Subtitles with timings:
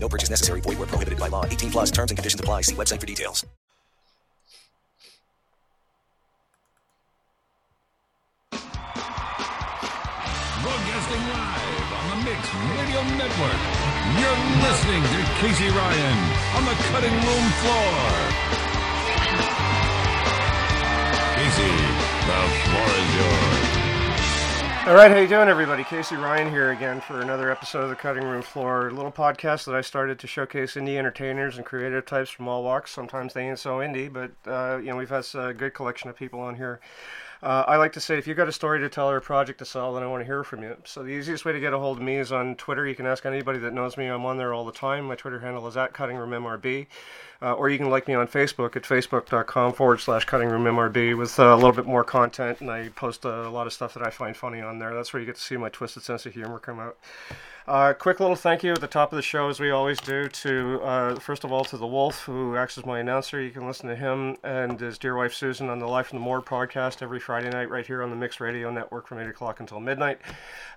[0.00, 0.60] No purchase necessary.
[0.60, 1.44] Void where prohibited by law.
[1.44, 2.62] 18 plus terms and conditions apply.
[2.62, 3.44] See website for details.
[10.62, 12.42] Broadcasting live on the Mix
[12.74, 13.60] Radio Network.
[14.18, 16.18] You're listening to Casey Ryan
[16.56, 17.94] on the cutting room floor.
[21.36, 21.74] Casey,
[22.26, 23.67] the floor is yours.
[24.88, 25.84] All right, how you doing, everybody?
[25.84, 29.66] Casey Ryan here again for another episode of the Cutting Room Floor, a little podcast
[29.66, 32.90] that I started to showcase indie entertainers and creative types from all walks.
[32.90, 36.16] Sometimes they ain't so indie, but uh, you know we've had a good collection of
[36.16, 36.80] people on here.
[37.42, 39.58] Uh, I like to say if you've got a story to tell or a project
[39.58, 40.74] to sell, then I want to hear from you.
[40.84, 42.86] So the easiest way to get a hold of me is on Twitter.
[42.86, 44.06] You can ask anybody that knows me.
[44.06, 45.04] I'm on there all the time.
[45.04, 46.86] My Twitter handle is at CuttingRoomMRB.
[47.40, 51.44] Uh, or you can like me on Facebook at facebook.com forward slash cuttingroom.mrb with uh,
[51.44, 52.60] a little bit more content.
[52.60, 54.92] And I post a lot of stuff that I find funny on there.
[54.92, 56.96] That's where you get to see my twisted sense of humor come out.
[57.68, 60.26] Uh, quick little thank you at the top of the show, as we always do,
[60.26, 63.42] to uh, first of all to the Wolf, who acts as my announcer.
[63.42, 66.24] You can listen to him and his dear wife Susan on the Life from the
[66.24, 69.60] Morgue podcast every Friday night, right here on the Mix Radio Network from 8 o'clock
[69.60, 70.18] until midnight.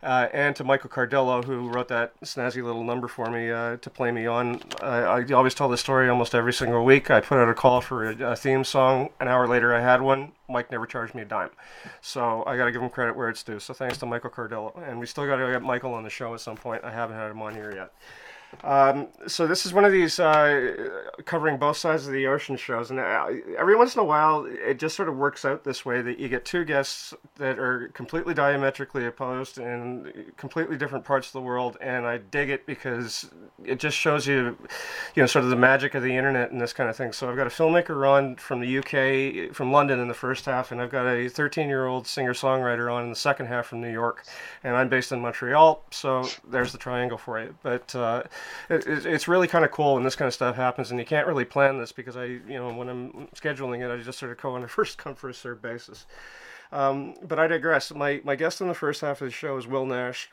[0.04, 3.90] Uh, and to Michael Cardello, who wrote that snazzy little number for me uh, to
[3.90, 4.60] play me on.
[4.82, 7.10] I always tell this story almost every single week.
[7.10, 9.12] I put out a call for a, a theme song.
[9.22, 10.34] An hour later, I had one.
[10.52, 11.50] Mike never charged me a dime.
[12.02, 13.60] So I got to give him credit where it's due.
[13.60, 14.72] So thanks to Michael Cardillo.
[14.88, 16.84] And we still got to get Michael on the show at some point.
[16.84, 17.94] I haven't had him on here yet.
[18.64, 20.90] Um, so this is one of these uh,
[21.26, 24.78] covering both sides of the ocean shows, and uh, every once in a while, it
[24.78, 28.34] just sort of works out this way that you get two guests that are completely
[28.34, 33.30] diametrically opposed in completely different parts of the world, and I dig it because
[33.64, 34.58] it just shows you,
[35.16, 37.12] you know, sort of the magic of the internet and this kind of thing.
[37.14, 40.72] So I've got a filmmaker on from the UK, from London in the first half,
[40.72, 44.26] and I've got a 13-year-old singer-songwriter on in the second half from New York,
[44.64, 47.56] and I'm based in Montreal, so there's the triangle for you.
[47.64, 48.24] But uh,
[48.70, 51.28] it, it's really kind of cool when this kind of stuff happens, and you can't
[51.28, 54.38] really plan this because I, you know, when I'm scheduling it, I just sort of
[54.38, 56.06] go on a first come first served basis.
[56.72, 57.94] Um, but I digress.
[57.94, 60.30] My my guest in the first half of the show is Will Nash,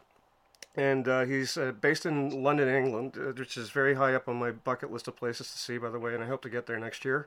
[0.77, 4.37] and uh, he's uh, based in London, England, uh, which is very high up on
[4.37, 6.67] my bucket list of places to see, by the way, and I hope to get
[6.67, 7.27] there next year.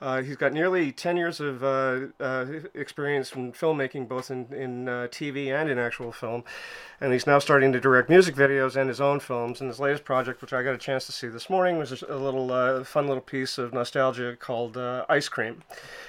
[0.00, 4.88] Uh, he's got nearly 10 years of uh, uh, experience in filmmaking, both in, in
[4.88, 6.42] uh, TV and in actual film.
[7.02, 9.60] And he's now starting to direct music videos and his own films.
[9.60, 12.16] And his latest project, which I got a chance to see this morning, was a
[12.16, 15.62] little uh, fun little piece of nostalgia called uh, Ice Cream.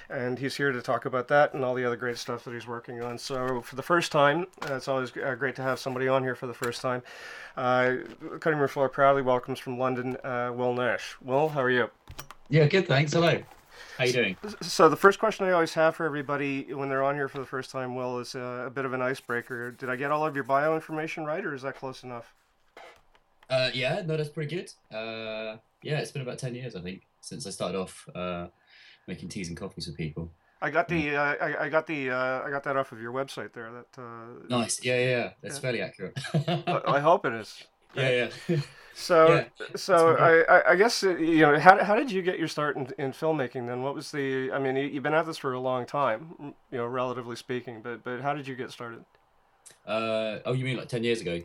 [0.09, 2.68] And he's here to talk about that and all the other great stuff that he's
[2.68, 3.18] working on.
[3.18, 6.53] So, for the first time, it's always great to have somebody on here for the
[6.53, 7.02] first time.
[7.56, 11.16] Cutting Room Floor proudly welcomes from London Will Nash.
[11.22, 11.90] Will, how are you?
[12.50, 13.13] Yeah, good, thanks.
[13.13, 13.41] Hello.
[13.97, 14.38] How you doing?
[14.62, 17.46] So the first question I always have for everybody when they're on here for the
[17.46, 19.72] first time, Will, is uh, a bit of an icebreaker.
[19.72, 22.34] Did I get all of your bio information right, or is that close enough?
[23.50, 24.96] Uh, yeah, no, that's pretty good.
[24.96, 28.47] Uh, yeah, it's been about ten years, I think, since I started off uh,
[29.08, 30.31] making teas and coffees for people.
[30.62, 33.12] I got the uh, I, I, got the uh, I got that off of your
[33.12, 33.72] website there.
[33.72, 34.84] That nice.
[34.84, 35.30] Yeah, yeah, yeah.
[35.41, 35.62] That's yeah.
[35.62, 36.18] fairly accurate.
[36.34, 37.64] I, I hope it is.
[37.96, 38.58] Yeah, yeah.
[38.94, 42.47] So, yeah, so I, I guess uh, you know how, how did you get your
[42.47, 43.68] start in, in filmmaking?
[43.68, 44.52] Then, what was the?
[44.52, 47.81] I mean, you've been at this for a long time, you know, relatively speaking.
[47.81, 49.06] But but how did you get started?
[49.85, 51.41] Uh, oh, you mean like ten years ago?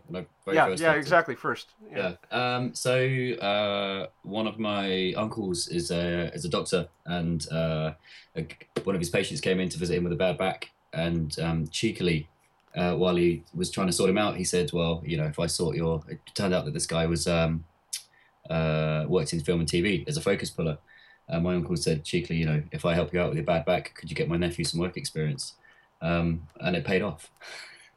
[0.52, 1.34] yeah, yeah, exactly.
[1.34, 2.14] First, yeah.
[2.30, 2.56] yeah.
[2.56, 2.98] Um, so
[3.40, 7.92] uh, one of my uncles is a is a doctor, and uh,
[8.36, 8.46] a,
[8.84, 11.66] one of his patients came in to visit him with a bad back, and um,
[11.68, 12.28] cheekily
[12.76, 15.38] uh, while he was trying to sort him out, he said, "Well, you know, if
[15.38, 17.64] I sort your," it turned out that this guy was um,
[18.50, 20.78] uh, worked in film and TV as a focus puller.
[21.28, 23.64] And my uncle said cheekily, "You know, if I help you out with your bad
[23.64, 25.54] back, could you get my nephew some work experience?"
[26.02, 27.30] Um, and it paid off.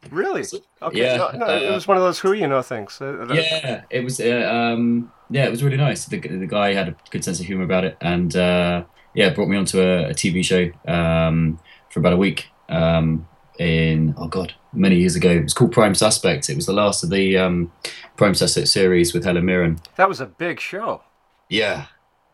[0.10, 0.46] Really?
[0.81, 0.98] okay.
[0.98, 1.18] Yeah.
[1.18, 3.02] No, no, it was one of those who you know things.
[3.02, 4.22] Uh, yeah, it was.
[4.22, 6.06] Uh, um, yeah, it was really nice.
[6.06, 9.50] The, the guy had a good sense of humor about it, and uh, yeah, brought
[9.50, 11.60] me onto a, a TV show um,
[11.90, 12.48] for about a week.
[12.70, 13.28] Um,
[13.60, 15.31] in oh god many years ago.
[15.31, 16.50] It was called Prime Suspect.
[16.50, 17.71] It was the last of the um,
[18.18, 19.80] Prime Suspect series with Helen Mirren.
[19.95, 21.04] That was a big show.
[21.50, 21.86] Yeah,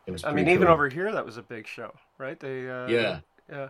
[0.05, 0.23] it was.
[0.23, 0.53] I mean, cool.
[0.53, 2.39] even over here, that was a big show, right?
[2.39, 2.69] They.
[2.69, 3.19] Uh, yeah.
[3.49, 3.69] Yeah.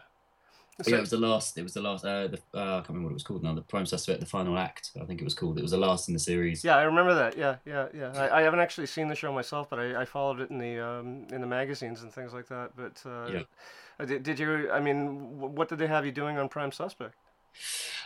[0.77, 1.57] But yeah, it was the last.
[1.57, 2.03] It was the last.
[2.03, 3.53] Uh, the, uh, I can't remember what it was called now.
[3.53, 4.91] The Prime Suspect, the final act.
[5.01, 5.57] I think it was called.
[5.57, 6.65] It was the last in the series.
[6.65, 7.37] Yeah, I remember that.
[7.37, 8.11] Yeah, yeah, yeah.
[8.13, 10.85] I, I haven't actually seen the show myself, but I, I followed it in the
[10.85, 12.71] um, in the magazines and things like that.
[12.75, 14.05] But uh, Yeah.
[14.05, 14.69] did, did you?
[14.69, 17.15] I mean, what did they have you doing on Prime Suspect?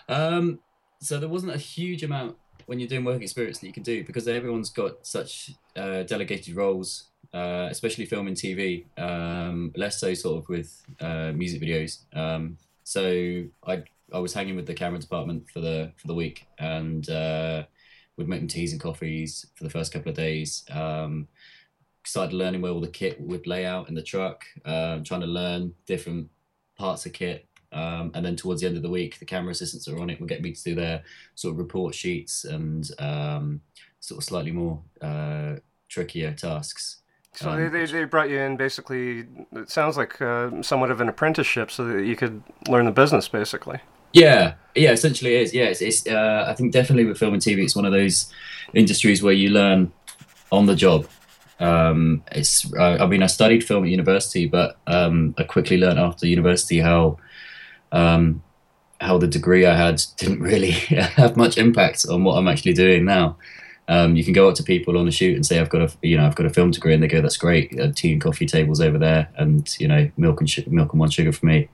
[0.08, 0.60] Um,
[1.02, 2.36] so there wasn't a huge amount
[2.66, 6.56] when you're doing work experience that you can do because everyone's got such uh, delegated
[6.56, 8.86] roles, uh, especially film and TV.
[8.98, 12.04] Um, less so sort of with uh, music videos.
[12.16, 16.48] Um, so I I was hanging with the camera department for the for the week
[16.58, 17.64] and uh,
[18.18, 20.64] would make them teas and coffees for the first couple of days.
[20.72, 21.28] Um,
[22.06, 25.28] started learning where all the kit would lay out in the truck, um, trying to
[25.28, 26.30] learn different
[26.78, 27.48] parts of kit.
[27.72, 30.10] Um, and then towards the end of the week, the camera assistants that are on
[30.10, 31.04] it would get me to do their
[31.36, 33.62] sort of report sheets and um,
[34.00, 35.56] sort of slightly more uh,
[35.88, 36.98] trickier tasks.
[37.36, 39.26] So Um, they, they, they brought you in basically.
[39.54, 43.28] It sounds like uh, somewhat of an apprenticeship, so that you could learn the business,
[43.28, 43.80] basically.
[44.14, 45.54] Yeah, yeah, essentially it is.
[45.54, 48.34] Yeah, it's, it's uh, I think definitely with film and TV, it's one of those
[48.74, 49.92] industries where you learn
[50.52, 51.08] on the job.
[51.60, 56.00] Um, it's, uh, I mean, I studied film at university, but um, I quickly learned
[56.00, 57.18] after university how
[57.92, 58.44] um,
[59.02, 60.72] how the degree I had didn't really
[61.18, 63.38] have much impact on what I'm actually doing now.
[63.88, 65.92] Um, you can go up to people on a shoot and say, "I've got a,
[66.04, 67.80] you know, I've got a film degree," and they go, "That's great.
[67.80, 71.00] Uh, tea and coffee tables over there, and you know, milk and sh- milk and
[71.00, 71.70] one sugar for me."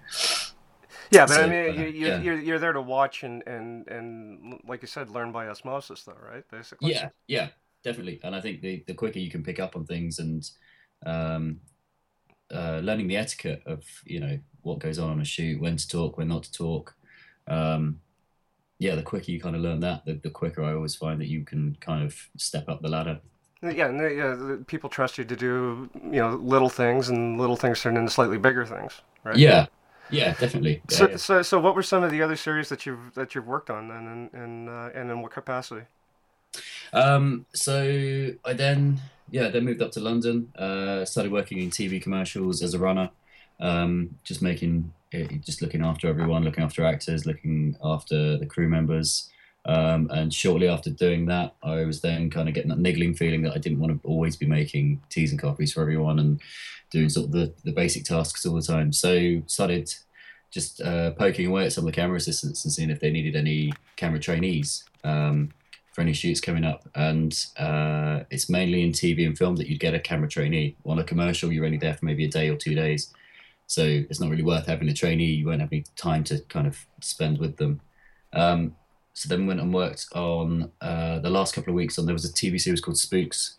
[1.12, 2.22] Yeah, but I mean, uh, you, you, yeah.
[2.22, 6.18] you're, you're there to watch and, and, and, like you said, learn by osmosis, though,
[6.22, 6.44] right?
[6.50, 6.92] Basically.
[6.92, 7.50] Yeah, yeah,
[7.84, 8.20] definitely.
[8.24, 10.50] And I think the, the quicker you can pick up on things and
[11.06, 11.60] um,
[12.54, 15.88] uh, learning the etiquette of you know what goes on on a shoot, when to
[15.88, 16.96] talk, when not to talk.
[17.48, 18.02] Um,
[18.80, 21.28] yeah, the quicker you kind of learn that, the, the quicker I always find that
[21.30, 23.22] you can kind of step up the ladder.
[23.62, 27.56] Yeah, and they, yeah, people trust you to do, you know, little things, and little
[27.56, 29.42] things turn into slightly bigger things, right?
[29.42, 29.68] Yeah,
[30.10, 30.84] yeah, definitely.
[30.90, 31.18] Yeah, So, yeah.
[31.18, 33.88] so, so, what were some of the other series that you've that you've worked on,
[33.88, 35.86] then, and and uh, and in what capacity?
[36.94, 40.52] Um, so I then, yeah, then moved up to London.
[40.58, 43.12] Uh, started working in TV commercials as a runner,
[43.60, 48.68] um, just making, eh, just looking after everyone, looking after actors, looking after the crew
[48.68, 49.30] members.
[49.66, 53.42] Um, and shortly after doing that, I was then kind of getting that niggling feeling
[53.44, 56.40] that I didn't want to always be making teas and coffees for everyone and
[56.92, 58.94] doing sort of the, the basic tasks all the time.
[58.94, 59.94] So started
[60.52, 63.36] just uh, poking away at some of the camera assistants and seeing if they needed
[63.36, 64.84] any camera trainees.
[65.04, 65.52] Um,
[65.96, 66.88] for any shoots coming up.
[66.94, 70.76] And uh, it's mainly in TV and film that you'd get a camera trainee.
[70.86, 73.14] On a commercial, you're only there for maybe a day or two days.
[73.68, 75.26] So it's not really worth having a trainee.
[75.26, 77.82] You won't have any time to kind of spend with them.
[78.34, 78.76] Um,
[79.14, 82.26] so then went and worked on uh, the last couple of weeks on there was
[82.26, 83.56] a TV series called Spooks,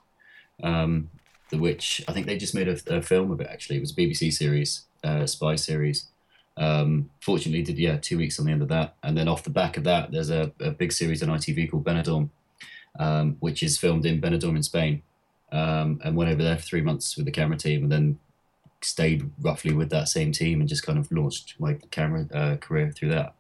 [0.63, 1.11] um,
[1.51, 3.77] the which I think they just made a, a film of it actually.
[3.77, 6.09] It was a BBC series, uh, spy series.
[6.59, 9.51] Um, fortunately, did yeah two weeks on the end of that, and then off the
[9.51, 12.31] back of that, there's a, a big series on ITV called Benidorm,
[12.99, 15.03] um, which is filmed in Benidorm in Spain,
[15.53, 18.19] um, and went over there for three months with the camera team, and then
[18.87, 22.93] stayed roughly with that same team and just kind of launched my camera uh, career
[22.93, 23.35] through that.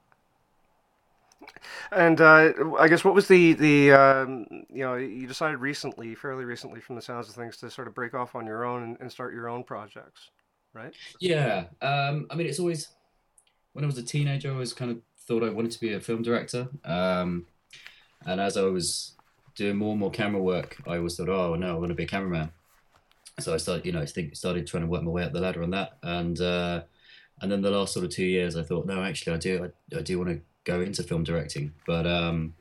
[1.92, 6.44] And uh, I guess what was the the um, you know you decided recently, fairly
[6.44, 8.96] recently, from the sounds of things, to sort of break off on your own and,
[9.00, 10.30] and start your own projects,
[10.74, 10.92] right?
[11.20, 12.88] Yeah, um, I mean, it's always
[13.72, 16.00] when I was a teenager, I always kind of thought I wanted to be a
[16.00, 16.68] film director.
[16.84, 17.46] Um,
[18.24, 19.12] and as I was
[19.54, 22.04] doing more and more camera work, I always thought, oh no, I want to be
[22.04, 22.50] a cameraman.
[23.38, 25.40] So I started, you know, I think started trying to work my way up the
[25.40, 26.82] ladder on that, and uh,
[27.42, 29.98] and then the last sort of two years, I thought, no, actually, I do, I,
[29.98, 32.54] I do want to go into film directing, but um,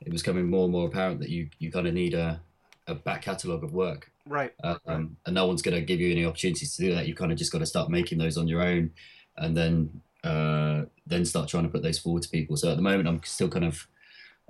[0.00, 2.40] it was becoming more and more apparent that you you kind of need a
[2.86, 4.52] a back catalogue of work Right.
[4.62, 7.06] um, and no one's going to give you any opportunities to do that.
[7.06, 8.90] You kind of just got to start making those on your own,
[9.36, 12.56] and then uh, then start trying to put those forward to people.
[12.56, 13.86] So at the moment, I'm still kind of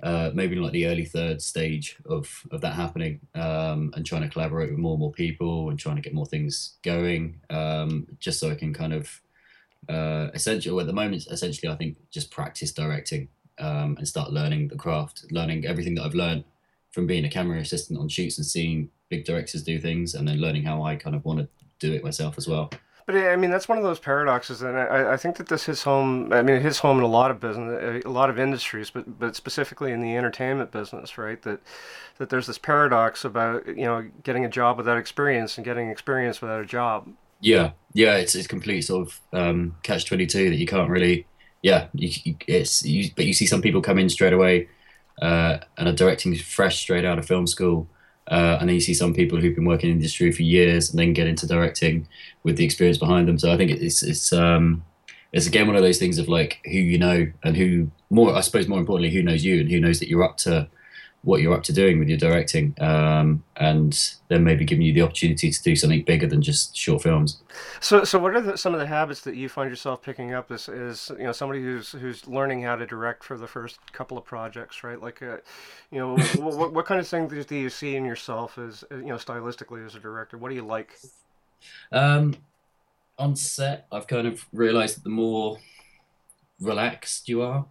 [0.03, 4.29] uh, maybe like the early third stage of of that happening, um, and trying to
[4.29, 8.39] collaborate with more and more people and trying to get more things going, um, just
[8.39, 9.21] so I can kind of
[9.89, 14.69] uh, essentially at the moment, essentially, I think just practice directing um, and start learning
[14.69, 16.43] the craft, learning everything that I've learned
[16.91, 20.37] from being a camera assistant on shoots and seeing big directors do things, and then
[20.37, 21.47] learning how I kind of want to
[21.79, 22.71] do it myself as well.
[23.05, 25.83] But I mean, that's one of those paradoxes, and I, I think that this hits
[25.83, 26.33] home.
[26.33, 29.19] I mean, it hits home in a lot of business, a lot of industries, but
[29.19, 31.39] but specifically in the entertainment business, right?
[31.43, 31.59] That
[32.17, 36.41] that there's this paradox about you know getting a job without experience and getting experience
[36.41, 37.09] without a job.
[37.41, 41.27] Yeah, yeah, it's it's complete sort of um, catch twenty two that you can't really.
[41.61, 44.67] Yeah, you, you, it's you, but you see some people come in straight away
[45.21, 47.87] uh, and are directing fresh straight out of film school,
[48.27, 50.99] uh, and then you see some people who've been working in industry for years and
[50.99, 52.07] then get into directing
[52.43, 53.37] with the experience behind them.
[53.37, 54.83] So I think it's it's um,
[55.31, 58.41] it's again one of those things of like who you know and who more I
[58.41, 60.67] suppose more importantly who knows you and who knows that you're up to
[61.25, 65.01] what you're up to doing with your directing, um, and then maybe giving you the
[65.01, 67.41] opportunity to do something bigger than just short films.
[67.79, 70.51] So, so what are the, some of the habits that you find yourself picking up
[70.51, 74.17] as, as you know somebody who's who's learning how to direct for the first couple
[74.17, 75.01] of projects, right?
[75.01, 75.37] Like, uh,
[75.91, 79.15] you know, what, what kind of things do you see in yourself as you know
[79.15, 80.37] stylistically as a director?
[80.37, 80.97] What do you like?
[81.91, 82.35] Um,
[83.17, 85.57] on set, I've kind of realised that the more
[86.59, 87.65] relaxed you are,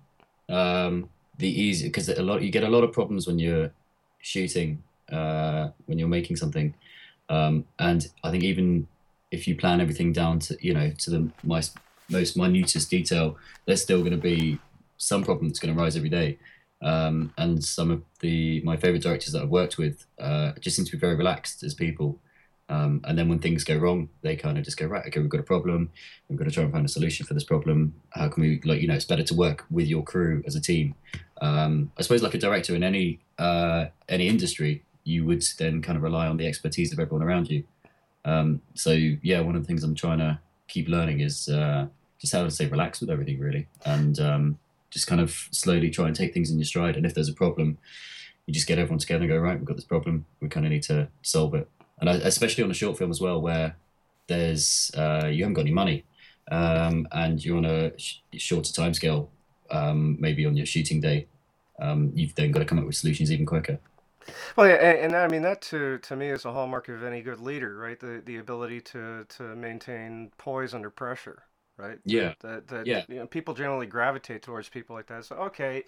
[0.49, 1.09] um,
[1.39, 3.71] the easy because a lot you get a lot of problems when you're
[4.21, 6.75] shooting uh, when you're making something,
[7.29, 8.87] um, and I think even
[9.31, 11.77] if you plan everything down to you know to the most
[12.09, 13.37] most minutest detail,
[13.67, 14.59] there's still going to be
[14.97, 16.39] some problem that's going to rise every day.
[16.83, 20.85] Um, and some of the my favorite directors that I've worked with uh, just seem
[20.85, 22.19] to be very relaxed as people.
[22.69, 25.05] Um, and then when things go wrong, they kind of just go right.
[25.07, 25.91] Okay, we've got a problem.
[26.29, 27.95] We've got to try and find a solution for this problem.
[28.11, 30.61] How can we, like, you know, it's better to work with your crew as a
[30.61, 30.95] team.
[31.43, 35.97] Um, I suppose, like a director in any uh, any industry, you would then kind
[35.97, 37.65] of rely on the expertise of everyone around you.
[38.25, 41.87] Um, so yeah, one of the things I'm trying to keep learning is uh,
[42.19, 46.07] just how to stay relaxed with everything, really, and um, just kind of slowly try
[46.07, 46.97] and take things in your stride.
[46.97, 47.77] And if there's a problem,
[48.47, 49.59] you just get everyone together and go right.
[49.59, 50.25] We've got this problem.
[50.41, 51.69] We kind of need to solve it
[52.01, 53.77] and I, especially on a short film as well, where
[54.27, 56.05] there's uh, you haven't got any money,
[56.51, 59.31] um, and you're on a sh- shorter time scale,
[59.71, 61.27] um, maybe on your shooting day,
[61.79, 63.79] um, you've then got to come up with solutions even quicker.
[64.57, 67.21] Well, yeah, and, and, I mean that to to me is a hallmark of any
[67.21, 67.99] good leader, right?
[67.99, 71.43] The the ability to to maintain poise under pressure,
[71.77, 71.99] right?
[72.05, 72.35] Yeah.
[72.41, 73.05] That that yeah.
[73.09, 75.27] You know, people generally gravitate towards people like that.
[75.27, 75.85] So okay,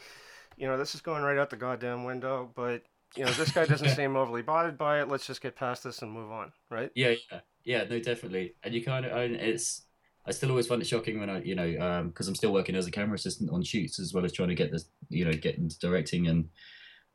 [0.57, 2.83] you know, this is going right out the goddamn window, but
[3.17, 5.09] you know, this guy doesn't seem overly bothered by it.
[5.09, 6.91] Let's just get past this and move on, right?
[6.95, 7.85] Yeah, yeah, yeah.
[7.85, 8.55] No, definitely.
[8.63, 9.83] And you kind of, it's.
[10.29, 12.75] I still always find it shocking when I, you know, because um, I'm still working
[12.75, 15.33] as a camera assistant on shoots as well as trying to get this, you know,
[15.33, 16.49] get into directing, and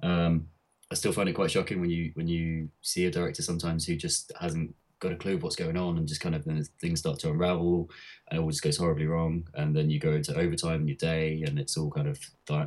[0.02, 0.48] um,
[0.90, 3.98] I still find it quite shocking when you when you see a director sometimes who
[3.98, 6.46] just hasn't got a clue what's going on and just kind of
[6.80, 7.90] things start to unravel
[8.30, 10.98] and it all just goes horribly wrong and then you go into overtime in your
[10.98, 12.20] day and it's all kind of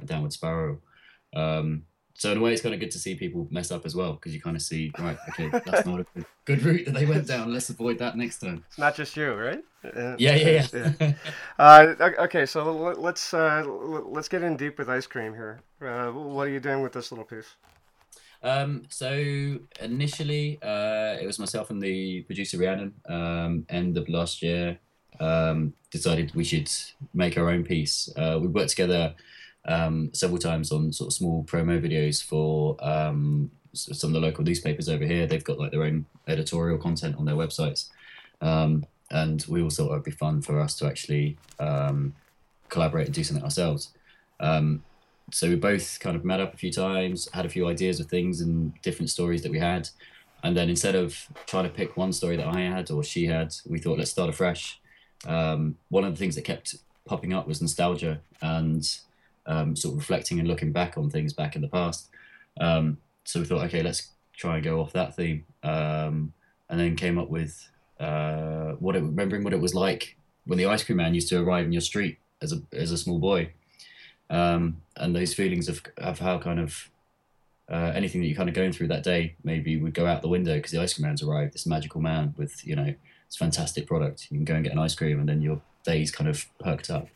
[0.05, 0.81] downward spiral.
[1.35, 1.85] Um,
[2.17, 4.13] so in a way, it's kind of good to see people mess up as well
[4.13, 7.07] because you kind of see, right, okay, that's not a good, good route that they
[7.07, 7.53] went down.
[7.53, 8.65] Let's avoid that next time.
[8.69, 9.65] It's not just you, right?
[9.83, 10.93] Yeah, yeah, yeah.
[11.01, 11.13] yeah.
[11.59, 15.61] uh, okay, so let's uh, let's get in deep with ice cream here.
[15.83, 17.57] Uh, what are you doing with this little piece?
[18.45, 22.95] Um, so initially, uh, it was myself and the producer Rhiannon.
[23.09, 24.79] Um, end of last year,
[25.19, 26.71] um, decided we should
[27.13, 28.09] make our own piece.
[28.17, 29.15] Uh, we worked together
[29.67, 34.45] um, several times on sort of small promo videos for um, some of the local
[34.45, 35.27] newspapers over here.
[35.27, 37.89] They've got like their own editorial content on their websites,
[38.41, 42.15] um, and we all thought it'd be fun for us to actually um,
[42.69, 43.91] collaborate and do something ourselves.
[44.41, 44.83] Um,
[45.31, 48.07] so we both kind of met up a few times, had a few ideas of
[48.07, 49.89] things and different stories that we had,
[50.43, 53.55] and then instead of trying to pick one story that I had or she had,
[53.67, 54.79] we thought let's start afresh.
[55.27, 58.87] Um, one of the things that kept popping up was nostalgia and
[59.47, 62.09] um, sort of reflecting and looking back on things back in the past.
[62.61, 66.33] Um, so we thought, okay, let's try and go off that theme, um,
[66.69, 67.69] and then came up with
[68.01, 71.41] uh, what it, remembering what it was like when the ice cream man used to
[71.41, 73.51] arrive in your street as a as a small boy,
[74.31, 76.91] um, and those feelings of of how kind of
[77.71, 80.29] uh, anything that you're kind of going through that day maybe would go out the
[80.29, 82.95] window because the ice cream man's arrived, this magical man with you know
[83.29, 84.29] this fantastic product.
[84.31, 86.91] You can go and get an ice cream, and then your day's kind of perked
[86.91, 87.09] up.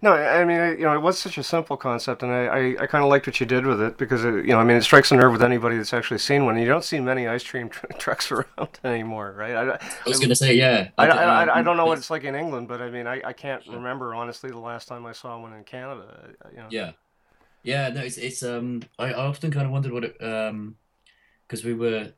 [0.00, 2.86] No, I mean, you know, it was such a simple concept, and I, I, I
[2.86, 4.82] kind of liked what you did with it because, it, you know, I mean, it
[4.82, 6.56] strikes a nerve with anybody that's actually seen one.
[6.56, 9.56] You don't see many ice cream tr- trucks around anymore, right?
[9.56, 10.90] I, I was going to say, yeah.
[10.98, 13.20] I, I, I, I, don't know what it's like in England, but I mean, I,
[13.24, 16.30] I can't remember honestly the last time I saw one in Canada.
[16.52, 16.66] You know.
[16.70, 16.92] Yeah,
[17.64, 17.88] yeah.
[17.88, 18.82] No, it's it's um.
[18.98, 20.76] I, I often kind of wondered what it um,
[21.46, 22.12] because we were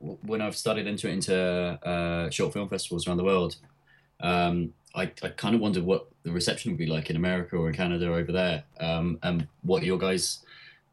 [0.00, 3.56] when I've started entering into uh, short film festivals around the world.
[4.22, 7.68] Um, I, I kind of wonder what the reception would be like in America or
[7.68, 10.40] in Canada over there, um, and what your guys'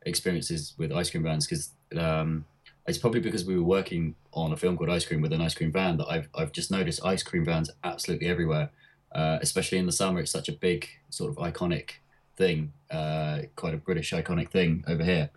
[0.06, 2.46] experiences with ice cream vans because um,
[2.88, 5.54] it's probably because we were working on a film called Ice Cream with an ice
[5.54, 8.72] cream van that I've I've just noticed ice cream vans absolutely everywhere,
[9.14, 10.20] uh, especially in the summer.
[10.20, 11.92] It's such a big sort of iconic
[12.36, 15.30] thing, uh, quite a British iconic thing over here.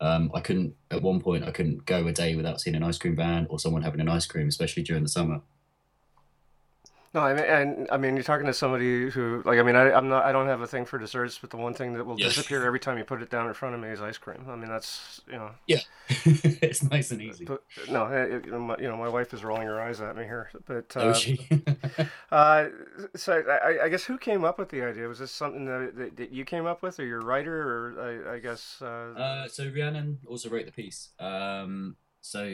[0.00, 2.98] Um, I couldn't at one point I couldn't go a day without seeing an ice
[2.98, 5.40] cream van or someone having an ice cream, especially during the summer.
[7.14, 9.92] No, I mean, and I mean, you're talking to somebody who, like, I mean, I,
[9.92, 12.16] I'm not, I don't have a thing for desserts, but the one thing that will
[12.16, 12.26] Yeah.
[12.28, 14.44] disappear every time you put it down in front of me is ice cream.
[14.48, 17.46] I mean, that's, you know, Yeah, it's nice and easy.
[17.46, 20.16] but no, it, you, know, my, you know, my wife is rolling her eyes at
[20.16, 21.38] me here, but uh, oh, she.
[22.30, 22.66] uh,
[23.16, 25.08] so I, I guess who came up with the idea?
[25.08, 28.34] Was this something that, that, that you came up with, or your writer, or I,
[28.36, 28.82] I guess?
[28.82, 31.08] Uh, Uh, so Rhiannon also wrote the piece.
[31.18, 32.44] Um, so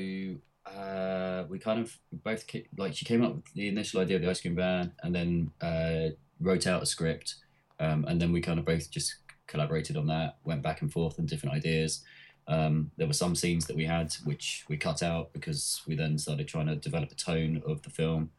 [0.66, 2.44] uh, we kind of both
[2.76, 5.50] like she came up with the initial idea of the ice cream van, and then
[5.60, 7.36] uh, wrote out a script,
[7.80, 9.16] um, and then we kind of both just
[9.46, 10.38] collaborated on that.
[10.44, 12.02] Went back and forth on different ideas.
[12.46, 16.18] Um, there were some scenes that we had which we cut out because we then
[16.18, 18.30] started trying to develop a tone of the film.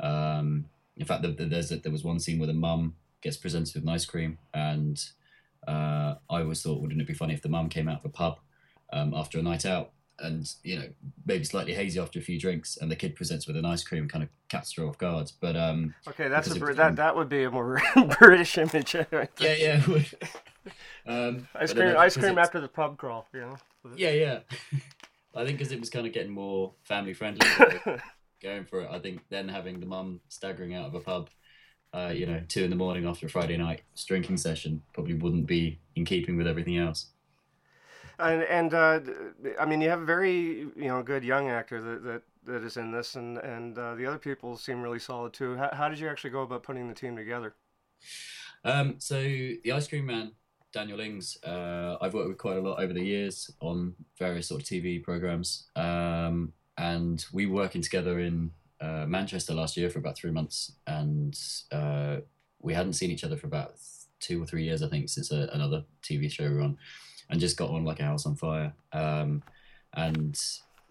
[0.00, 3.74] Um, in fact, there, there's a, there was one scene where the mum gets presented
[3.74, 5.04] with an ice cream, and
[5.66, 8.08] uh, I always thought, wouldn't it be funny if the mum came out of a
[8.08, 8.38] pub
[8.92, 10.86] um, after a night out and, you know,
[11.26, 14.08] maybe slightly hazy after a few drinks, and the kid presents with an ice cream,
[14.08, 15.30] kind of catches her off guard.
[15.40, 17.80] But um, okay, that's a, was- that that would be a more
[18.18, 18.94] British image.
[18.94, 19.82] Yeah, yeah.
[21.06, 23.26] um, Ice cream, that- ice cream after the pub crawl.
[23.34, 23.56] You know.
[23.96, 24.38] Yeah, yeah.
[25.34, 27.46] I think because it was kind of getting more family friendly,
[28.42, 28.88] going for it.
[28.90, 31.30] I think then having the mum staggering out of a pub,
[31.94, 35.46] uh, you know, two in the morning after a Friday night drinking session probably wouldn't
[35.46, 37.06] be in keeping with everything else.
[38.22, 39.00] And and uh,
[39.60, 42.76] I mean, you have a very you know good young actor that that, that is
[42.76, 45.56] in this, and and uh, the other people seem really solid too.
[45.56, 47.54] How, how did you actually go about putting the team together?
[48.64, 50.32] Um, so the Ice Cream Man,
[50.72, 54.62] Daniel Ings, uh, I've worked with quite a lot over the years on various sort
[54.62, 59.98] of TV programs, um, and we were working together in uh, Manchester last year for
[59.98, 61.38] about three months, and
[61.72, 62.18] uh,
[62.60, 63.74] we hadn't seen each other for about
[64.20, 66.78] two or three years, I think, since a, another TV show we were on,
[67.32, 68.74] and just got on like a house on fire.
[68.92, 69.42] Um,
[69.94, 70.38] and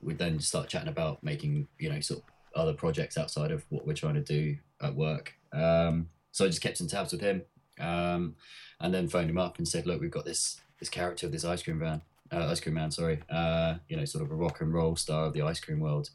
[0.01, 3.85] we then start chatting about making, you know, sort of other projects outside of what
[3.85, 5.35] we're trying to do at work.
[5.53, 7.43] Um, so I just kept in tabs with him,
[7.79, 8.35] um,
[8.79, 11.45] and then phoned him up and said, "Look, we've got this this character of this
[11.45, 14.61] ice cream van, uh, ice cream man, sorry, uh, you know, sort of a rock
[14.61, 16.09] and roll star of the ice cream world,"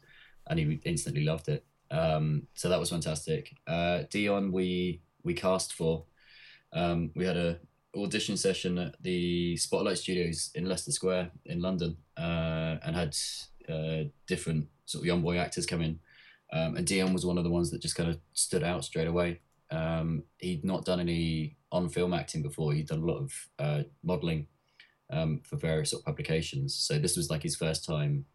[0.47, 1.63] and he instantly loved it.
[1.89, 3.55] Um, so that was fantastic.
[3.65, 6.03] Uh, Dion, we we cast for.
[6.73, 7.59] Um, we had a
[7.95, 13.15] audition session at the Spotlight Studios in Leicester Square in London, uh, and had
[13.69, 15.99] uh, different sort of young boy actors come in.
[16.53, 19.07] Um, and Dion was one of the ones that just kind of stood out straight
[19.07, 19.41] away.
[19.69, 22.73] Um, he'd not done any on film acting before.
[22.73, 24.47] He'd done a lot of uh, modeling
[25.11, 26.75] um, for various sort of publications.
[26.75, 28.25] So this was like his first time,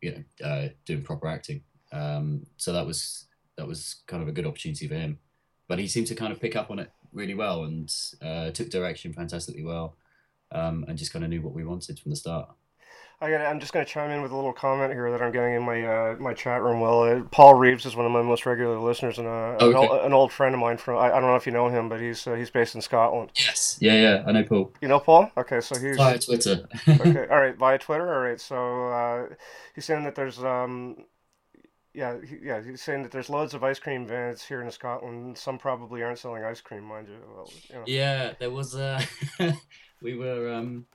[0.00, 1.62] you know, uh, doing proper acting.
[1.92, 5.18] Um, so that was that was kind of a good opportunity for him.
[5.68, 8.70] But he seemed to kind of pick up on it really well and uh, took
[8.70, 9.96] direction fantastically well,
[10.50, 12.48] um, and just kind of knew what we wanted from the start.
[13.22, 15.30] I got, I'm just going to chime in with a little comment here that I'm
[15.30, 16.80] getting in my uh, my chat room.
[16.80, 19.90] Well, uh, Paul Reeves is one of my most regular listeners and uh, an, old,
[20.00, 20.96] an old friend of mine from.
[20.96, 23.30] I, I don't know if you know him, but he's uh, he's based in Scotland.
[23.36, 23.78] Yes.
[23.80, 24.24] Yeah, yeah.
[24.26, 24.72] I know Paul.
[24.80, 25.30] You know Paul?
[25.36, 26.66] Okay, so he's Via Twitter.
[26.88, 27.28] okay.
[27.28, 28.12] All right, via Twitter.
[28.12, 29.34] All right, so uh,
[29.76, 31.04] he's saying that there's um,
[31.94, 35.36] yeah, yeah, he's saying that there's loads of ice cream vans here in Scotland.
[35.36, 37.18] Some probably aren't selling ice cream, mind you.
[37.34, 37.84] Well, you know.
[37.86, 39.02] Yeah, there was uh
[40.02, 40.86] we were um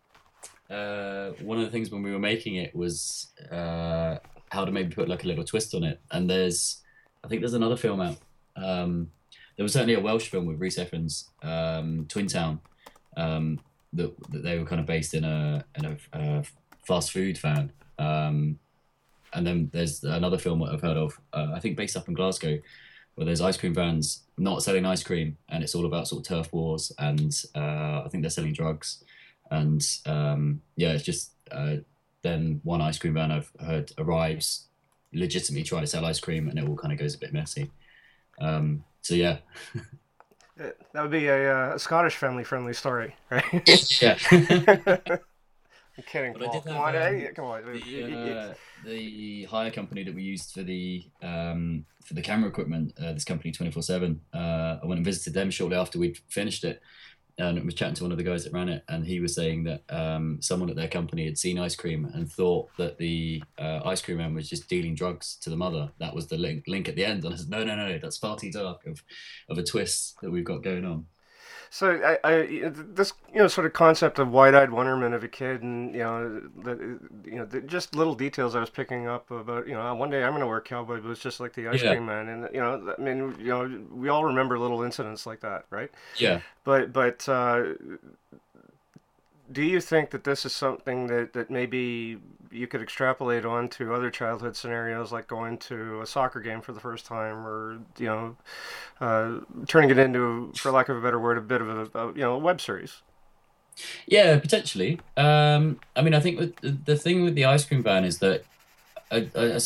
[0.69, 4.17] uh one of the things when we were making it was uh
[4.49, 5.99] how to maybe put like a little twist on it.
[6.11, 6.81] And there's
[7.23, 8.17] I think there's another film out.
[8.55, 9.11] Um
[9.55, 12.59] there was certainly a Welsh film with Rhys Ifans, um, Twin Town,
[13.17, 13.59] um,
[13.93, 16.43] that, that they were kind of based in a in a, uh
[16.85, 17.71] fast food van.
[17.99, 18.59] Um,
[19.33, 22.59] and then there's another film I've heard of, uh, I think based up in Glasgow,
[23.15, 26.27] where there's ice cream vans not selling ice cream, and it's all about sort of
[26.27, 29.03] turf wars, and uh, I think they're selling drugs,
[29.51, 31.77] and um, yeah, it's just uh,
[32.21, 34.67] then one ice cream van I've heard arrives,
[35.13, 37.71] legitimately trying to sell ice cream, and it all kind of goes a bit messy.
[38.39, 39.37] Um, so yeah,
[40.57, 44.01] That would be a, uh, a Scottish family friendly story, right?
[44.01, 44.17] yeah.
[45.97, 46.75] I'm kidding, But I did have,
[47.27, 47.63] um, come on.
[47.63, 48.53] the, uh,
[48.85, 53.25] the hire company that we used for the um, for the camera equipment, uh, this
[53.25, 54.21] company twenty four seven.
[54.33, 56.81] uh, I went and visited them shortly after we'd finished it,
[57.39, 59.63] and was chatting to one of the guys that ran it, and he was saying
[59.63, 63.81] that um, someone at their company had seen ice cream and thought that the uh,
[63.83, 65.89] ice cream man was just dealing drugs to the mother.
[65.99, 68.17] That was the link link at the end, and I said, no, no, no, that's
[68.17, 69.03] far too dark of
[69.49, 71.07] of a twist that we've got going on.
[71.69, 75.61] So I, I, this you know sort of concept of wide-eyed wonderment of a kid,
[75.63, 79.67] and you know, the, you know, the, just little details I was picking up about.
[79.67, 81.91] You know, one day I'm going to wear cowboy boots just like the ice Yeah.
[81.91, 85.41] cream man, and you know, I mean, you know, we all remember little incidents like
[85.41, 85.91] that, right?
[86.17, 86.41] Yeah.
[86.63, 87.73] But but uh,
[89.51, 92.17] do you think that this is something that, that maybe
[92.57, 96.79] you could extrapolate onto other childhood scenarios, like going to a soccer game for the
[96.79, 98.35] first time, or you know,
[98.99, 102.07] uh, turning it into, for lack of a better word, a bit of a, a
[102.13, 103.01] you know a web series.
[104.07, 104.99] Yeah, potentially.
[105.15, 108.43] Um, I mean, I think the, thing with the ice cream van is that,
[109.11, 109.59] I, I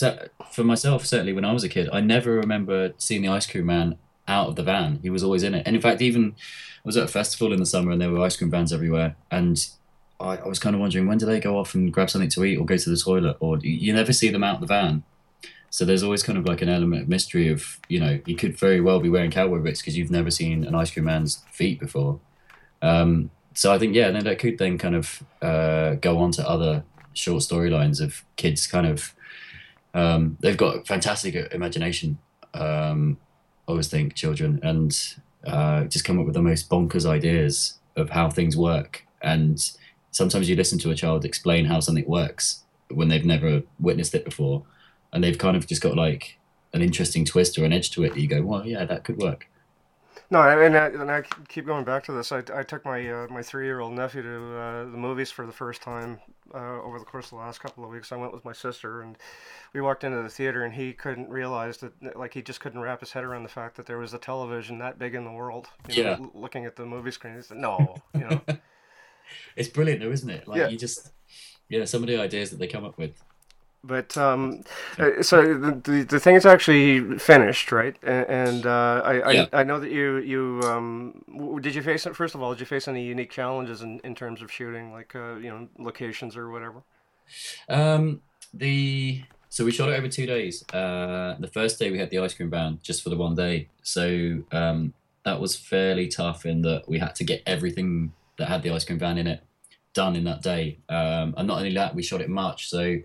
[0.51, 3.67] for myself, certainly when I was a kid, I never remember seeing the ice cream
[3.67, 4.99] man out of the van.
[5.01, 5.63] He was always in it.
[5.65, 8.23] And in fact, even I was at a festival in the summer and there were
[8.23, 9.15] ice cream vans everywhere.
[9.29, 9.65] And
[10.21, 12.45] I, I was kind of wondering when do they go off and grab something to
[12.45, 13.37] eat or go to the toilet?
[13.39, 15.03] Or you, never see them out the van.
[15.69, 18.57] So there's always kind of like an element of mystery of, you know, you could
[18.57, 21.79] very well be wearing cowboy boots because you've never seen an ice cream man's feet
[21.79, 22.19] before.
[22.81, 26.47] Um, so I think yeah, then that could then kind of uh, go on to
[26.47, 29.13] other short storylines of kids kind of
[29.93, 32.17] um, they've got fantastic imagination.
[32.53, 33.17] Um,
[33.67, 34.97] I always think children and
[35.45, 39.05] uh, just come up with the most bonkers ideas of how things work.
[39.21, 39.59] And
[40.11, 44.25] sometimes you listen to a child explain how something works when they've never witnessed it
[44.25, 44.63] before,
[45.13, 46.37] and they've kind of just got like
[46.73, 49.17] an interesting twist or an edge to it that you go, well, yeah, that could
[49.17, 49.47] work.
[50.29, 52.31] No, and I, and I keep going back to this.
[52.31, 55.45] I, I took my uh, my three year old nephew to uh, the movies for
[55.45, 56.19] the first time
[56.53, 58.13] uh, over the course of the last couple of weeks.
[58.13, 59.17] I went with my sister, and
[59.73, 63.01] we walked into the theater, and he couldn't realize that, like, he just couldn't wrap
[63.01, 65.67] his head around the fact that there was a television that big in the world.
[65.89, 66.17] You know, Yeah.
[66.17, 68.41] l- looking at the movie screen, he said, "No, you know."
[69.55, 70.47] It's brilliant though, isn't it?
[70.47, 70.67] Like Yeah.
[70.69, 71.11] you just
[71.69, 73.13] yeah, some of the ideas that they come up with.
[73.83, 74.61] But um,
[74.99, 77.95] uh, so the, the thing is actually finished, right?
[78.03, 79.45] And, and uh, I, I Yeah.
[79.53, 81.23] I know that you you um
[81.61, 84.43] did you face first of all did you face any unique challenges in, in terms
[84.43, 86.83] of shooting like uh, you know locations or whatever?
[87.69, 88.21] Um,
[88.53, 90.63] the so we shot it over two days.
[90.71, 93.67] Uh, the first day we had the ice cream van just for the one day,
[93.81, 98.63] so um, that was fairly tough in that we had to get everything that had
[98.63, 99.43] the ice cream van in it
[99.93, 100.79] done in that day.
[100.89, 102.69] Um, and not only that, we shot it much.
[102.69, 102.97] So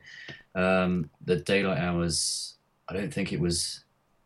[0.54, 2.56] um, the daylight hours,
[2.88, 3.84] I don't think it was.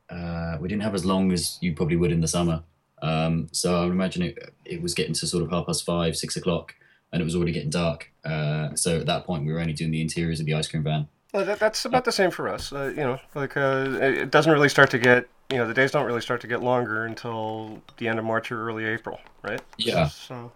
[0.09, 2.65] Uh, we didn't have as long as you probably would in the summer.
[3.03, 6.17] Um, so I would imagine it, it was getting to sort of half past five,
[6.17, 6.75] six o'clock,
[7.13, 8.11] and it was already getting dark.
[8.25, 10.83] Uh, so at that point, we were only doing the interiors of the ice cream
[10.83, 11.09] van.
[11.33, 12.73] Well, that, that's about the same for us.
[12.73, 15.75] Uh, you know, like uh, it it doesn't really start to get you know the
[15.75, 19.21] days don't really start to get longer until the end of March or early April,
[19.43, 19.61] right?
[19.79, 20.09] Yeah.
[20.09, 20.51] So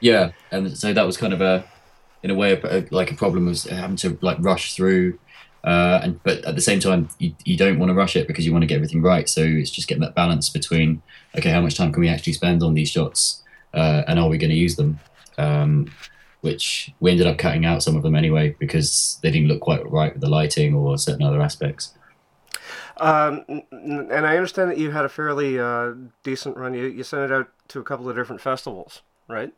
[0.00, 1.68] Yeah, and so that was kind of a,
[2.22, 5.18] in a way, a, a- like a problem was having to like rush through,
[5.64, 8.46] uh, and but at the same time, you, you don't want to rush it because
[8.46, 9.28] you want to get everything right.
[9.28, 11.02] So it's just getting that balance between,
[11.38, 13.42] okay, how much time can we actually spend on these shots,
[13.74, 15.00] uh, and are we going to use them?
[15.38, 15.94] Um,
[16.42, 19.84] which we ended up cutting out some of them anyway because they didn't look quite
[19.90, 21.94] right with the lighting or certain other aspects.
[22.96, 26.74] Um, and I understand that you had a fairly uh, decent run.
[26.74, 29.52] You, you sent it out to a couple of different festivals, right?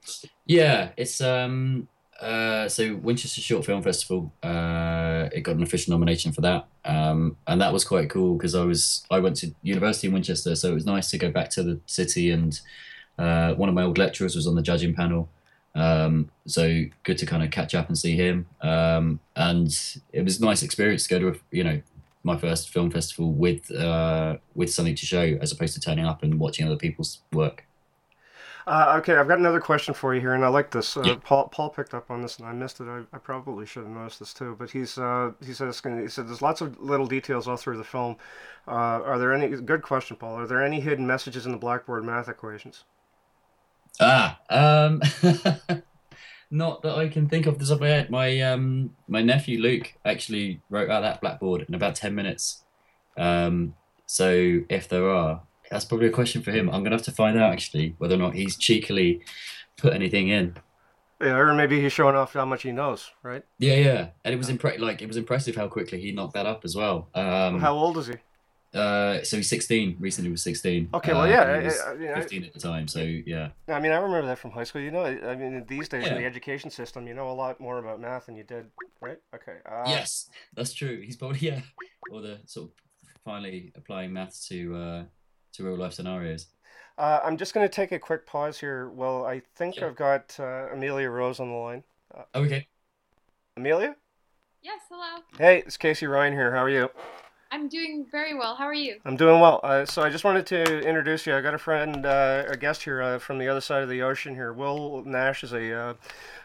[0.46, 1.88] Yeah, it's um
[2.20, 4.32] uh so Winchester Short Film Festival.
[4.42, 8.54] Uh, it got an official nomination for that, um, and that was quite cool because
[8.54, 11.50] I was I went to university in Winchester, so it was nice to go back
[11.50, 12.30] to the city.
[12.30, 12.58] And
[13.18, 15.28] uh, one of my old lecturers was on the judging panel,
[15.74, 18.46] um, so good to kind of catch up and see him.
[18.62, 19.70] Um, and
[20.12, 21.80] it was a nice experience to go to a, you know
[22.24, 26.22] my first film festival with uh, with something to show as opposed to turning up
[26.22, 27.64] and watching other people's work.
[28.68, 30.94] Uh, okay, I've got another question for you here, and I like this.
[30.94, 31.16] Uh, Yeah.
[31.24, 32.84] Paul Paul picked up on this, and I missed it.
[32.86, 34.56] I, I probably should have noticed this too.
[34.58, 37.84] But he's uh, he says he said there's lots of little details all through the
[37.84, 38.16] film.
[38.66, 40.38] Uh, are there any good question, Paul?
[40.38, 42.84] Are there any hidden messages in the blackboard math equations?
[44.00, 45.00] Ah, um,
[46.50, 48.10] not that I can think of top of my head.
[48.10, 52.64] My um, my nephew Luke actually wrote out that blackboard in about ten minutes.
[53.16, 56.68] Um, so if there are, that's probably a question for him.
[56.70, 59.20] I'm gonna have to find out actually whether or not he's cheekily
[59.76, 60.56] put anything in.
[61.20, 63.44] Yeah, or maybe he's showing off how much he knows, right?
[63.58, 66.46] Yeah, yeah, and it was impre- like it was impressive how quickly he knocked that
[66.46, 67.08] up as well.
[67.14, 68.14] Um, how old is he?
[68.74, 69.96] uh, so he's 16.
[69.98, 70.90] Recently was 16.
[70.94, 72.86] Okay, well, Uh, yeah, and he was I- I mean, I- 15 at the time.
[72.86, 73.48] So yeah.
[73.66, 74.82] I mean, I remember that from high school.
[74.82, 77.78] You know, I mean, these days in the education system, you know a lot more
[77.78, 78.66] about math than you did,
[79.00, 79.18] right?
[79.34, 79.56] Okay.
[79.66, 81.00] Uh, Yes, that's true.
[81.00, 81.62] He's probably yeah,
[82.12, 82.72] or the sort of
[83.24, 85.04] finally applying math to uh,
[85.58, 86.46] to real life scenarios.
[86.96, 88.88] Uh, I'm just going to take a quick pause here.
[88.88, 89.88] Well, I think Sure.
[89.88, 91.84] I've got uh, Amelia Rose on the line.
[92.16, 92.66] Oh, okay.
[93.56, 93.96] Amelia?
[94.62, 95.22] Yes, hello.
[95.36, 96.52] Hey, it's Casey Ryan here.
[96.52, 96.90] How are you?
[97.50, 98.54] I'm doing very well.
[98.54, 98.98] How are you?
[99.04, 99.60] I'm doing well.
[99.62, 101.34] Uh, so I just wanted to introduce you.
[101.34, 104.02] I got a friend, uh, a guest here uh, from the other side of the
[104.02, 104.52] ocean here.
[104.52, 105.94] Will Nash is a, uh,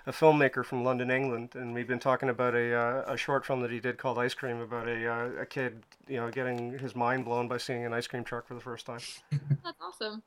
[0.08, 3.62] a filmmaker from London, England, and we've been talking about a, uh, a short film
[3.62, 6.96] that he did called Ice Cream about a, uh, a kid, you know, getting his
[6.96, 9.02] mind blown by seeing an ice cream truck for the first time.
[9.64, 10.24] That's awesome.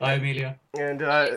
[0.00, 0.56] Hi, Amelia.
[0.78, 1.28] And uh,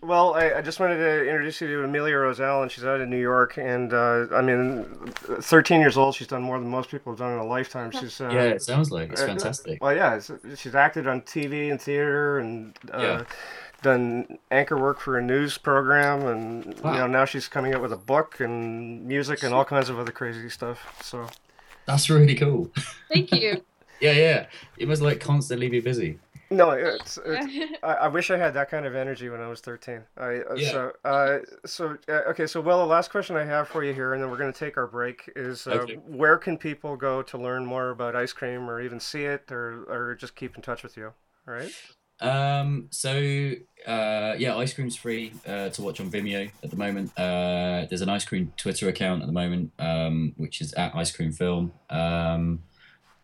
[0.00, 3.00] well, I, I just wanted to introduce you to Amelia Rose Allen, and she's out
[3.02, 3.58] in New York.
[3.58, 7.32] And uh, I mean, 13 years old, she's done more than most people have done
[7.32, 7.90] in a lifetime.
[7.90, 9.82] She's uh, Yeah, it sounds like it's uh, fantastic.
[9.82, 13.24] Well, yeah, it's, she's acted on TV and theater, and uh, Yeah.
[13.82, 16.92] done anchor work for a news program, and you Wow.
[16.98, 20.12] know now she's coming out with a book and music and all kinds of other
[20.12, 20.96] crazy stuff.
[21.02, 21.26] So
[21.84, 22.70] That's really cool.
[23.08, 23.62] Thank you.
[24.00, 24.46] Yeah, yeah.
[24.76, 26.18] You must like constantly be busy.
[26.52, 29.60] No, it's, it's I, I wish I had that kind of energy when I was
[29.60, 30.02] 13.
[30.16, 30.70] I, uh, Yeah.
[30.70, 34.12] So, uh, so uh, okay, so well, the last question I have for you here,
[34.14, 35.94] and then we're going to take our break, is uh, Okay.
[35.94, 39.84] where can people go to learn more about ice cream, or even see it, or
[39.88, 41.12] or just keep in touch with you?
[41.48, 41.72] All right.
[42.20, 43.52] Um, so
[43.86, 47.10] uh, yeah, ice cream's free uh, to watch on Vimeo at the moment.
[47.18, 51.10] Uh, there's an ice cream Twitter account at the moment, um, which is at ice
[51.10, 51.72] cream film.
[51.90, 52.62] Um,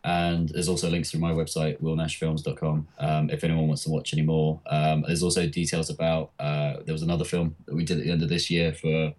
[0.03, 2.87] and there's also links through my website, willnashfilms.com.
[2.99, 6.31] Um, if anyone wants to watch any more, um, there's also details about.
[6.39, 9.13] Uh, there was another film that we did at the end of this year for.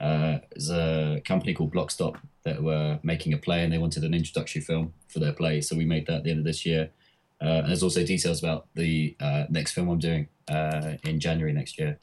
[0.00, 4.14] Uh, there's a company called Blockstop that were making a play, and they wanted an
[4.14, 6.90] introductory film for their play, so we made that at the end of this year.
[7.42, 11.52] Uh, and there's also details about the uh, next film I'm doing uh, in January
[11.52, 11.98] next year.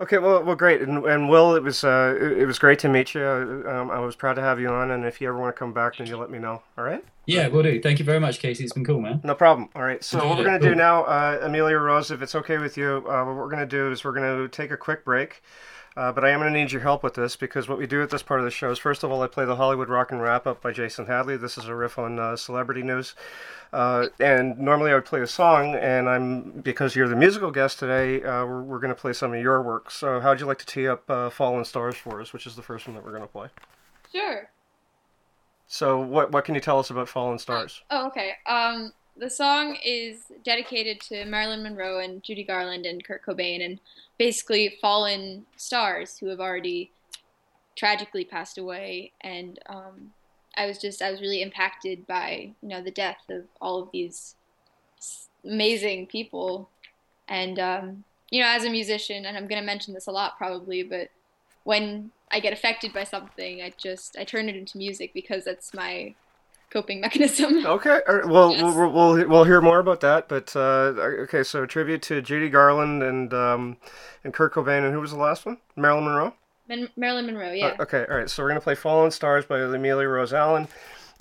[0.00, 2.88] Okay, well, well, great, and, and Will, it was uh, it, it was great to
[2.88, 3.22] meet you.
[3.68, 5.74] Um, I was proud to have you on, and if you ever want to come
[5.74, 6.62] back, then you let me know.
[6.78, 7.04] All right?
[7.26, 7.82] Yeah, we'll do.
[7.82, 8.64] Thank you very much, Casey.
[8.64, 9.20] It's been cool, man.
[9.22, 9.68] No problem.
[9.74, 10.02] All right.
[10.02, 13.24] So what we're gonna do now, uh, Amelia Rose, if it's okay with you, uh,
[13.24, 15.42] what we're gonna do is we're gonna take a quick break.
[15.96, 18.00] Uh, but I am going to need your help with this because what we do
[18.00, 20.12] at this part of the show is, first of all, I play the Hollywood Rock
[20.12, 21.36] and Wrap Up by Jason Hadley.
[21.36, 23.16] This is a riff on uh, celebrity news.
[23.72, 27.78] Uh, and normally I would play a song, and I'm because you're the musical guest
[27.78, 29.90] today, uh, we're, we're going to play some of your work.
[29.90, 32.62] So, how'd you like to tee up uh, Fallen Stars for us, which is the
[32.62, 33.48] first one that we're going to play?
[34.12, 34.48] Sure.
[35.66, 37.82] So, what what can you tell us about Fallen Stars?
[37.90, 38.32] Oh, okay.
[38.46, 43.78] Um, the song is dedicated to Marilyn Monroe and Judy Garland and Kurt Cobain, and
[44.18, 46.90] basically fallen stars who have already
[47.76, 49.12] tragically passed away.
[49.20, 50.12] And um,
[50.56, 53.90] I was just I was really impacted by you know the death of all of
[53.92, 54.36] these
[55.44, 56.70] amazing people.
[57.28, 60.82] And um, you know, as a musician, and I'm gonna mention this a lot probably,
[60.82, 61.10] but
[61.64, 65.74] when I get affected by something, I just I turn it into music because that's
[65.74, 66.14] my
[66.70, 67.64] coping mechanism.
[67.66, 68.62] Okay, all right, well, Yes.
[68.62, 70.28] we'll, we'll we'll hear more about that.
[70.28, 73.76] But uh, okay, so tribute to Judy Garland and um,
[74.24, 75.58] and Kurt Cobain, and who was the last one?
[75.76, 76.34] Marilyn Monroe.
[76.68, 77.74] Man- Marilyn Monroe, yeah.
[77.78, 78.30] Uh, okay, all right.
[78.30, 80.68] So we're gonna play "Fallen Stars" by Amelia Rose Allen.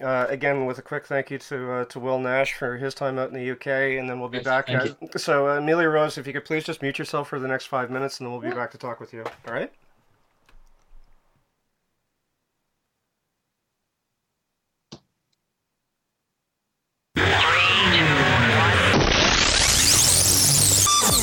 [0.02, 3.20] Uh, again, with a quick thank you to uh, to Will Nash for his time
[3.20, 3.68] out in the UK,
[4.00, 4.68] and then we'll be Yes, back.
[4.68, 4.82] thank
[5.16, 7.66] uh, so, uh, Amelia Rose, if you could please just mute yourself for the next
[7.66, 8.54] five minutes, and then we'll be Yeah.
[8.54, 9.24] back to talk with you.
[9.48, 9.72] All right?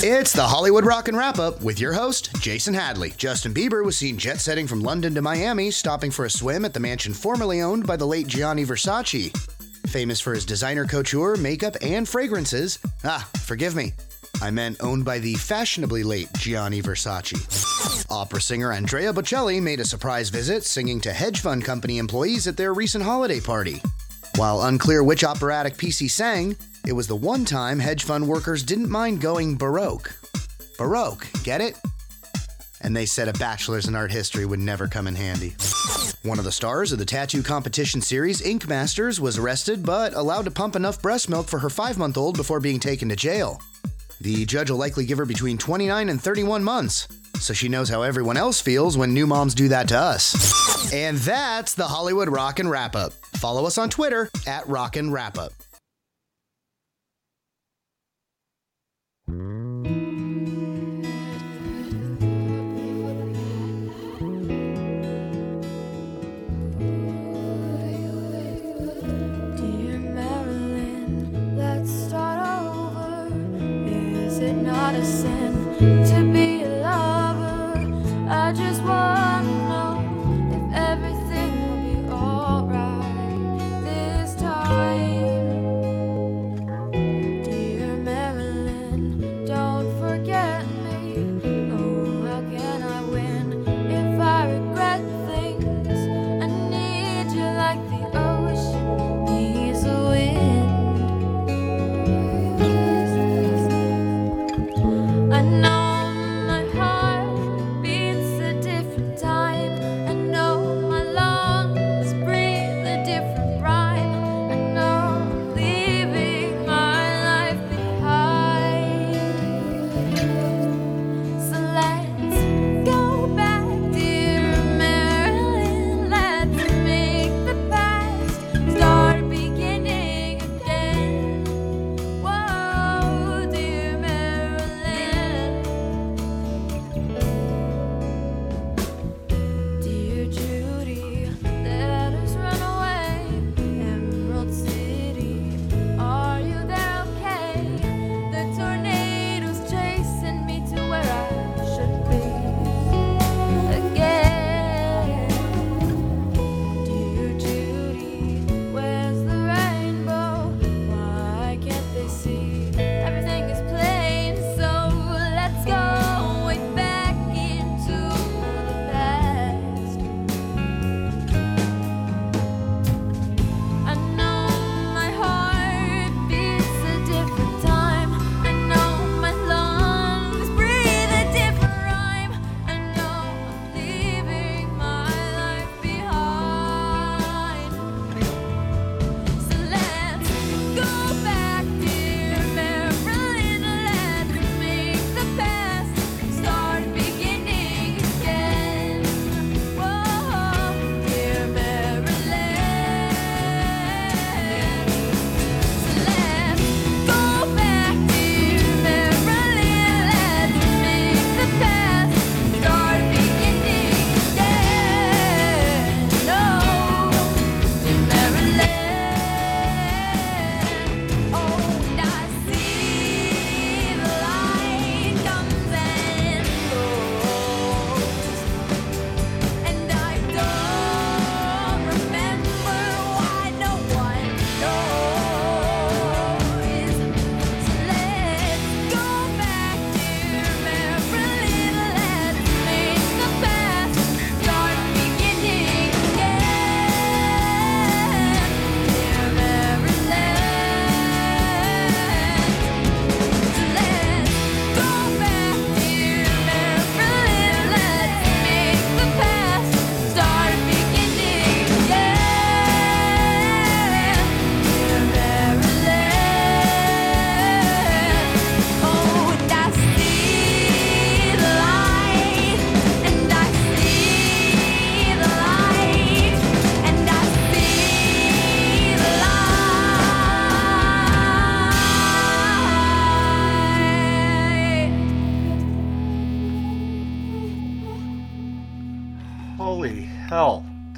[0.09, 3.13] It's the Hollywood Rock and Wrap Up with your host, Jason Hadley.
[3.17, 6.73] Justin Bieber was seen jet setting from London to Miami, stopping for a swim at
[6.73, 9.37] the mansion formerly owned by the late Gianni Versace.
[9.89, 12.79] Famous for his designer couture, makeup, and fragrances.
[13.03, 13.95] Ah, forgive me.
[14.41, 18.07] I meant owned by the fashionably late Gianni Versace.
[18.09, 22.57] Opera singer Andrea Bocelli made a surprise visit, singing to hedge fund company employees at
[22.57, 23.83] their recent holiday party.
[24.37, 28.63] While unclear which operatic piece he sang, it was the one time hedge fund workers
[28.63, 30.15] didn't mind going Baroque.
[30.77, 31.79] Baroque, get it?
[32.83, 35.57] And they said a bachelor's in art history would never come in handy.
[36.23, 40.45] One of the stars of the tattoo competition series, Ink Masters, was arrested but allowed
[40.45, 43.59] to pump enough breast milk for her five month old before being taken to jail.
[44.21, 47.09] The judge will likely give her between 29 and 31 months,
[47.41, 50.93] so she knows how everyone else feels when new moms do that to us.
[50.93, 53.13] And that's the Hollywood Rock and Wrap Up.
[53.37, 55.53] Follow us on Twitter at Rock and Wrap Up.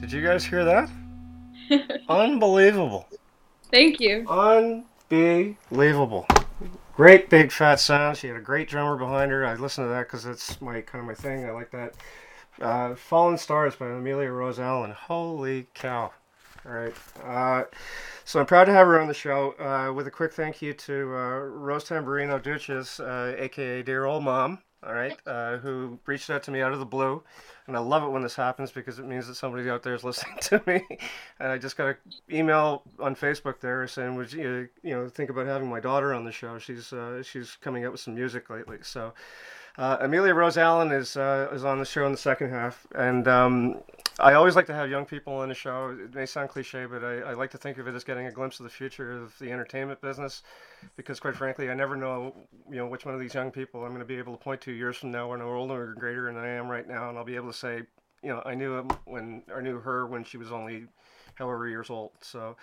[0.08, 0.88] Did you guys hear that?
[2.08, 3.06] Unbelievable.
[3.70, 4.26] Thank you.
[4.26, 6.26] Unbelievable.
[6.96, 8.16] Great big fat sound.
[8.16, 9.44] She had a great drummer behind her.
[9.44, 11.44] I listen to that because that's my kind of my thing.
[11.44, 11.92] I like that.
[12.58, 14.92] Uh, Fallen Stars by Amelia Rose Allen.
[14.92, 16.10] Holy cow.
[16.64, 16.94] All right.
[17.22, 17.64] Uh,
[18.24, 19.50] so I'm proud to have her on the show.
[19.58, 24.24] Uh, with a quick thank you to uh, Rose Tamburino Duches, uh, aka Dear Old
[24.24, 24.60] Mom.
[24.82, 27.24] All right, uh, who reached out to me out of the blue,
[27.68, 30.02] and I love it when this happens because it means that somebody out there is
[30.04, 30.82] listening to me.
[31.38, 31.96] And I just got an
[32.32, 36.24] email on Facebook there saying, "Would you, you know, think about having my daughter on
[36.24, 36.58] the show?
[36.58, 39.12] She's uh, she's coming out with some music lately." So
[39.78, 43.28] uh, Amelia Rose Allen is uh, is on the show in the second half, and
[43.28, 43.76] um,
[44.18, 45.96] I always like to have young people on the show.
[45.98, 48.32] It may sound cliche, but I, I like to think of it as getting a
[48.32, 50.42] glimpse of the future of the entertainment business,
[50.96, 52.34] because quite frankly, I never know
[52.68, 54.60] you know which one of these young people I'm going to be able to point
[54.62, 57.16] to years from now when I'm older or greater than I am right now, and
[57.16, 57.82] I'll be able to say,
[58.22, 60.86] you know, I knew him when I knew her when she was only
[61.36, 62.10] however years old.
[62.20, 62.56] So.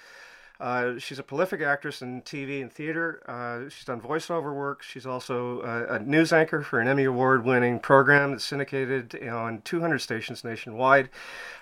[0.59, 3.21] Uh, she's a prolific actress in TV and theater.
[3.27, 4.81] Uh, she's done voiceover work.
[4.81, 9.61] She's also uh, a news anchor for an Emmy Award winning program that's syndicated on
[9.61, 11.09] 200 stations nationwide,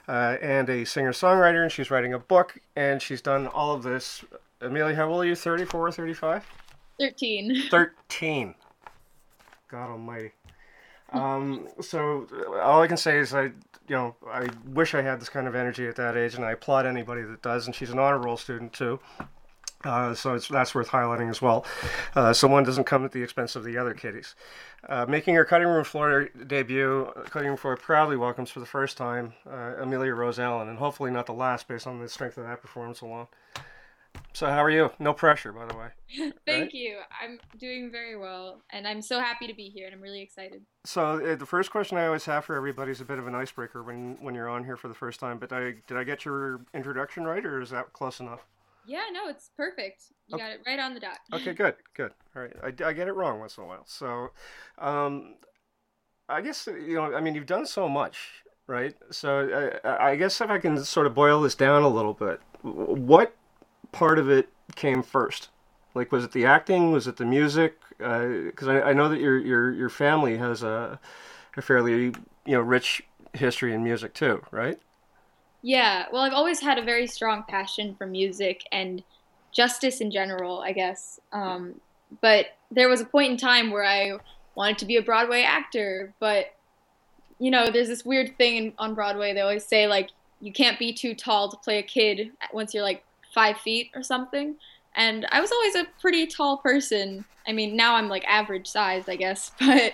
[0.07, 1.63] uh, and a singer songwriter.
[1.63, 4.23] And she's writing a book, and she's done all of this.
[4.61, 5.35] Amelia, how old are you?
[5.35, 6.45] 34 or 35?
[6.99, 7.63] 13.
[7.71, 8.55] 13.
[9.69, 10.31] God almighty.
[11.13, 12.27] Um, so
[12.61, 13.53] all I can say is I, you
[13.89, 16.85] know, I wish I had this kind of energy at that age, and I applaud
[16.85, 17.67] anybody that does.
[17.67, 18.99] And she's an honor roll student too,
[19.83, 21.65] uh, so that's worth highlighting as well.
[22.15, 24.35] Uh, so one doesn't come at the expense of the other kiddies.
[24.87, 28.97] Uh, making her cutting room floor debut, cutting room floor proudly welcomes for the first
[28.97, 32.45] time uh, Amelia Rose Allen, and hopefully not the last, based on the strength of
[32.45, 33.27] that performance alone.
[34.33, 34.91] So how are you?
[34.99, 35.87] No pressure, by the way.
[36.17, 36.73] Thank Right?
[36.73, 36.97] you.
[37.21, 40.61] I'm doing very well, and I'm so happy to be here, and I'm really excited.
[40.85, 43.35] So uh, the first question I always have for everybody is a bit of an
[43.35, 45.37] icebreaker when when you're on here for the first time.
[45.37, 48.41] But I did I get your introduction right, or is that close enough?
[48.85, 50.03] Yeah, no, it's perfect.
[50.27, 50.43] You Okay.
[50.43, 51.19] got it right on the dot.
[51.33, 52.11] Okay, good, good.
[52.35, 53.85] All right, I, I get it wrong once in a while.
[53.85, 54.31] So,
[54.79, 55.35] um,
[56.27, 58.95] I guess you know, I mean, you've done so much, right?
[59.11, 62.41] So I, I guess if I can sort of boil this down a little bit,
[62.63, 63.35] what
[63.93, 65.49] part of it came first?
[65.95, 66.91] Like, was it the acting?
[66.91, 67.79] Was it the music?
[67.97, 70.99] Because I, I know that your your your family has a
[71.55, 72.13] a fairly
[72.45, 74.79] you know rich history in music too, right?
[75.61, 79.01] Yeah, well, I've always had a very strong passion for music and
[79.53, 81.21] justice in general, I guess.
[81.31, 81.79] Um,
[82.21, 84.17] but there was a point in time where I
[84.55, 86.47] wanted to be a Broadway actor, but
[87.39, 89.33] you know, there's this weird thing in, on Broadway.
[89.33, 90.09] They always say like
[90.41, 94.03] you can't be too tall to play a kid once you're like five feet or
[94.03, 94.55] something.
[94.95, 97.25] And I was always a pretty tall person.
[97.47, 99.51] I mean, now I'm like average size, I guess.
[99.59, 99.93] But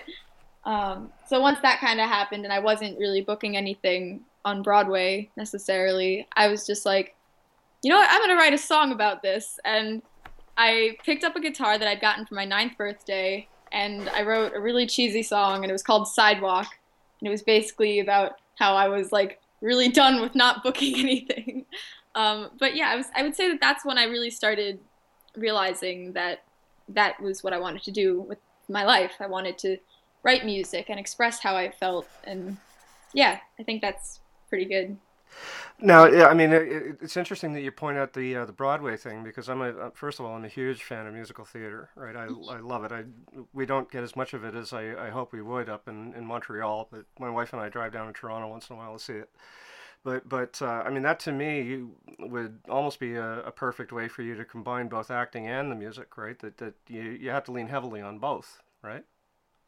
[0.64, 5.30] um, so once that kind of happened, and I wasn't really booking anything on Broadway
[5.36, 7.14] necessarily, I was just like,
[7.82, 9.58] you know what, I'm gonna write a song about this.
[9.64, 10.02] And
[10.58, 14.52] I picked up a guitar that I'd gotten for my ninth birthday, and I wrote
[14.54, 16.66] a really cheesy song, and it was called Sidewalk.
[17.20, 21.64] And it was basically about how I was like really done with not booking anything.
[22.14, 24.80] Um, but yeah, I was I would say that that's when I really started
[25.36, 26.40] realizing that
[26.88, 28.38] that was what I wanted to do with
[28.68, 29.12] my life.
[29.20, 29.78] I wanted to
[30.24, 32.58] write music and express how I felt, and
[33.14, 34.98] yeah, I think that's pretty good.
[35.80, 38.96] Now, I mean, it, it- it's interesting that you point out the uh, the Broadway
[38.96, 41.90] thing because I'm a uh, first of all I'm a huge fan of musical theater,
[41.94, 42.16] right?
[42.16, 42.92] I, I love it.
[42.92, 43.04] I
[43.52, 46.14] we don't get as much of it as I, I hope we would up in,
[46.14, 48.94] in Montreal, but my wife and I drive down to Toronto once in a while
[48.98, 49.30] to see it.
[50.02, 51.84] But but uh, I mean that to me
[52.18, 55.76] would almost be a, a perfect way for you to combine both acting and the
[55.76, 56.38] music, right?
[56.38, 59.04] That that you you have to lean heavily on both, right?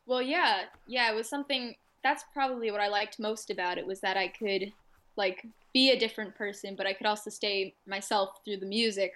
[0.07, 1.75] Well, yeah, yeah, it was something.
[2.03, 4.73] That's probably what I liked most about it was that I could,
[5.17, 9.13] like, be a different person, but I could also stay myself through the music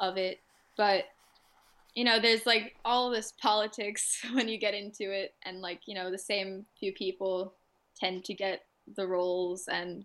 [0.00, 0.40] of it.
[0.76, 1.04] But
[1.94, 5.94] you know, there's like all this politics when you get into it, and like you
[5.94, 7.54] know, the same few people
[7.98, 8.64] tend to get
[8.96, 9.68] the roles.
[9.68, 10.04] And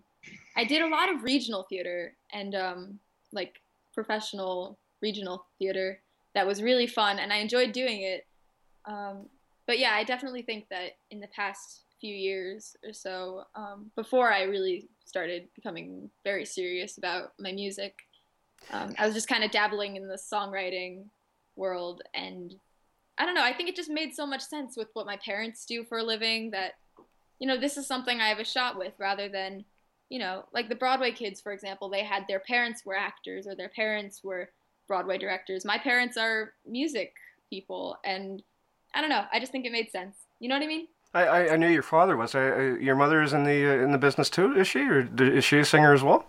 [0.56, 2.98] I did a lot of regional theater and um,
[3.32, 3.60] like
[3.94, 6.00] professional regional theater
[6.34, 8.26] that was really fun, and I enjoyed doing it.
[8.84, 9.28] Um,
[9.66, 14.32] but yeah, I definitely think that in the past few years or so, um, before
[14.32, 17.94] I really started becoming very serious about my music,
[18.70, 21.04] um, I was just kind of dabbling in the songwriting
[21.56, 22.02] world.
[22.14, 22.54] And
[23.18, 25.66] I don't know, I think it just made so much sense with what my parents
[25.66, 26.72] do for a living that,
[27.38, 29.64] you know, this is something I have a shot with rather than,
[30.12, 33.54] you know, like the Broadway kids, for example, they had their parents were actors or
[33.54, 34.50] their parents were
[34.86, 35.64] Broadway directors.
[35.64, 37.14] My parents are music
[37.48, 38.42] people and
[38.94, 39.24] I don't know.
[39.32, 40.16] I just think it made sense.
[40.38, 40.86] You know what I mean?
[41.14, 42.34] I, I, I knew your father was.
[42.34, 45.08] I, I, your mother is in the uh, in the business too, is she, or
[45.18, 46.26] is she a singer as well?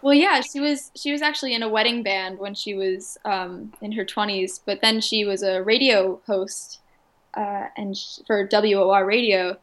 [0.00, 3.72] Well, yeah, she was she was actually in a wedding band when she was um,
[3.82, 6.80] in her 20s, but then she was a radio host
[7.34, 9.58] uh, and sh- for WOR radio,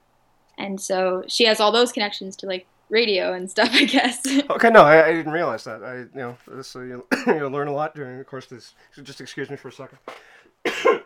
[0.59, 4.25] and so she has all those connections to like radio and stuff, I guess.
[4.49, 5.83] Okay, no, I, I didn't realize that.
[5.83, 8.73] I you know this uh, you you'll learn a lot during the course of this.
[8.93, 9.99] So just excuse me for a second.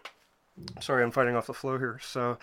[0.80, 2.00] Sorry, I'm fighting off the flow here.
[2.02, 2.38] So,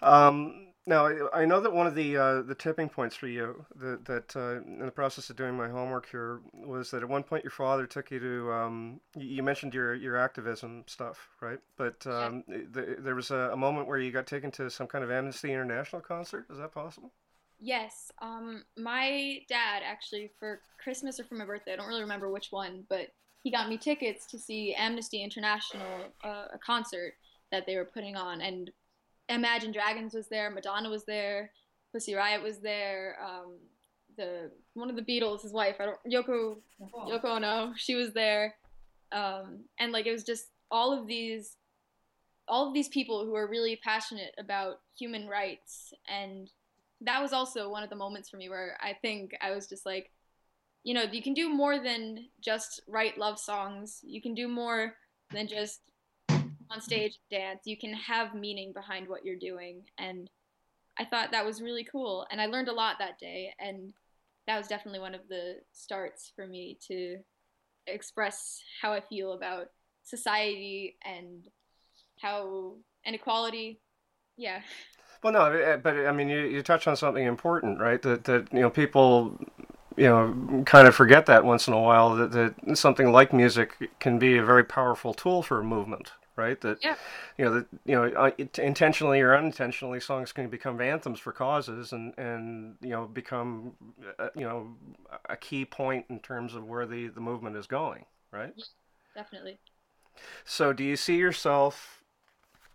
[0.00, 3.64] um, now I, I know that one of the uh, the tipping points for you
[3.76, 7.22] that that uh, in the process of doing my homework here was that at one
[7.22, 11.58] point your father took you to um, you you mentioned your your activism stuff, right?
[11.76, 15.04] But um, th- there was a, a moment where you got taken to some kind
[15.04, 16.46] of Amnesty International concert.
[16.50, 17.12] Is that possible?
[17.60, 22.30] Yes, um, my dad actually for Christmas or for my birthday, I don't really remember
[22.30, 23.08] which one, but
[23.42, 27.14] he got me tickets to see Amnesty International, uh, a concert
[27.50, 28.70] that they were putting on, and
[29.28, 31.50] Imagine Dragons was there, Madonna was there,
[31.92, 33.58] Pussy Riot was there, um,
[34.16, 38.54] the one of the Beatles, his wife, I don't Yoko Yoko Ono, she was there,
[39.12, 41.56] um, and like it was just all of these
[42.46, 46.50] all of these people who are really passionate about human rights and
[47.02, 49.86] that was also one of the moments for me where I think I was just
[49.86, 50.10] like,
[50.84, 54.00] you know, you can do more than just write love songs.
[54.02, 54.94] You can do more
[55.32, 55.80] than just
[56.70, 57.60] on stage dance.
[57.64, 59.82] You can have meaning behind what you're doing.
[59.98, 60.28] And
[60.98, 62.26] I thought that was really cool.
[62.30, 63.52] And I learned a lot that day.
[63.60, 63.92] And
[64.46, 67.18] that was definitely one of the starts for me to
[67.86, 69.66] express how I feel about
[70.04, 71.46] society and
[72.20, 72.74] how
[73.04, 73.80] inequality.
[74.36, 74.60] Yeah.
[75.22, 78.00] Well, no, eh, but I mean, you, you touch on something important, right?
[78.02, 79.38] That that you know people,
[79.96, 83.90] you know, kind of forget that once in a while that, that something like music
[83.98, 86.60] can be a very powerful tool for a movement, right?
[86.60, 86.94] That Yeah.
[87.36, 91.32] you know that you know uh, it- intentionally or unintentionally, songs can become anthems for
[91.32, 93.72] causes and and you know become
[94.20, 94.76] uh, you know
[95.28, 98.54] a key point in terms of where the the movement is going, right?
[99.16, 99.58] Definitely.
[100.44, 101.97] So, do you see yourself,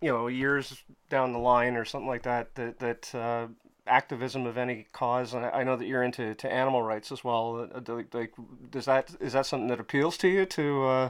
[0.03, 3.47] you know, years down the line or something like that, that that uh,
[3.87, 5.33] activism of any cause?
[5.33, 7.69] And I know that you're into to animal rights as well.
[7.73, 8.33] uh, Like,
[8.69, 11.09] does that is that something that appeals to you to uh,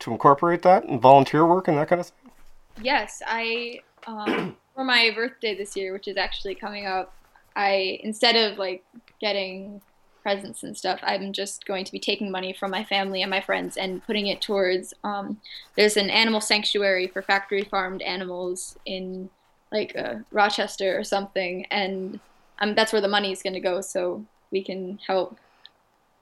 [0.00, 2.32] to incorporate that and volunteer work and that kind of thing?
[2.80, 7.14] Yes, I um, for my birthday this year, which is actually coming up,
[7.54, 8.84] I instead of like
[9.20, 9.80] getting
[10.22, 13.40] presents and stuff, I'm just going to be taking money from my family and my
[13.40, 14.94] friends and putting it towards.
[15.04, 15.40] Um,
[15.76, 19.30] there's an animal sanctuary for factory farmed animals in
[19.70, 22.20] like uh, Rochester or something, and
[22.60, 25.38] um, that's where the money is going to go, so we can help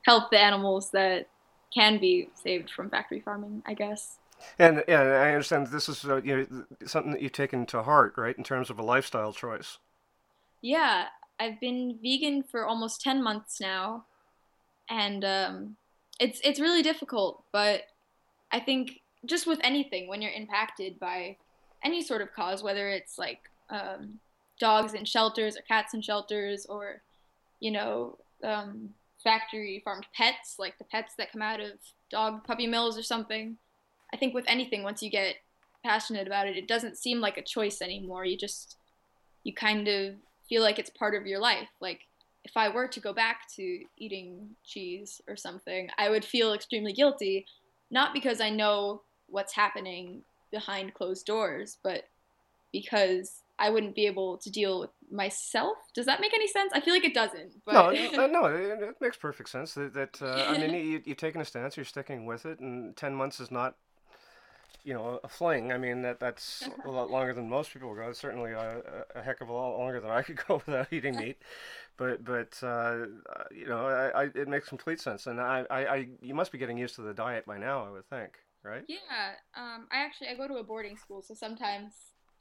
[0.02, 1.28] help the animals that
[1.74, 4.16] can be saved from factory farming, I guess.
[4.58, 8.14] And yeah, I understand this is uh, you know something that you've taken to heart,
[8.16, 9.78] right, in terms of a lifestyle choice.
[10.62, 11.06] Yeah,
[11.40, 14.04] I've been vegan for almost 10 months now.
[14.90, 15.76] And um,
[16.20, 17.82] it's it's really difficult, but
[18.52, 21.36] I think just with anything when you're impacted by
[21.82, 24.18] any sort of cause, whether it's like um,
[24.58, 27.00] dogs in shelters or cats in shelters or
[27.60, 28.90] you know um,
[29.22, 31.72] factory farmed pets, like the pets that come out of
[32.10, 33.56] dog puppy mills or something.
[34.12, 35.36] I think with anything, once you get
[35.84, 38.24] passionate about it, it doesn't seem like a choice anymore.
[38.24, 38.76] You just
[39.44, 40.14] you kind of
[40.50, 41.68] feel like it's part of your life.
[41.80, 42.00] Like
[42.44, 46.92] if I were to go back to eating cheese or something, I would feel extremely
[46.92, 47.46] guilty,
[47.90, 52.04] not because I know what's happening behind closed doors, but
[52.72, 55.76] because I wouldn't be able to deal with myself.
[55.94, 56.72] Does that make any sense?
[56.74, 57.52] I feel like it doesn't.
[57.64, 59.74] But No, no, no, it, it makes perfect sense.
[59.74, 62.96] That, that uh, I mean, you, you've taken a stance, you're sticking with it, and
[62.96, 63.76] ten months is not,
[64.84, 65.72] you know, a fling.
[65.72, 68.08] I mean, that that's a lot longer than most people go.
[68.08, 68.82] It's certainly a,
[69.14, 71.38] a a heck of a lot longer than I could go without eating meat.
[71.96, 75.84] But but uh, uh, you know, I, I, it makes complete sense, and I, I,
[75.84, 77.84] I you must be getting used to the diet by now.
[77.84, 78.84] I would think, right?
[78.88, 81.92] Yeah, um, I actually I go to a boarding school, so sometimes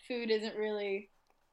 [0.08, 1.10] food isn't really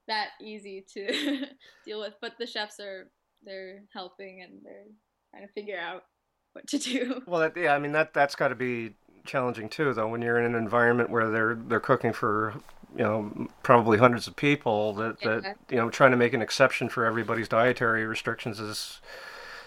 [0.07, 1.47] that easy to
[1.85, 2.15] deal with.
[2.21, 3.11] But the chefs are
[3.45, 4.87] they're helping and they're
[5.31, 6.05] trying to figure out
[6.53, 7.23] what to do.
[7.27, 8.95] Well, that, yeah, I mean that that's got to be
[9.27, 10.09] challenging too, though.
[10.09, 12.55] When you're in an environment where they're they're cooking for
[12.97, 15.41] you know probably hundreds of people, that Yeah.
[15.41, 19.01] that you know trying to make an exception for everybody's dietary restrictions is,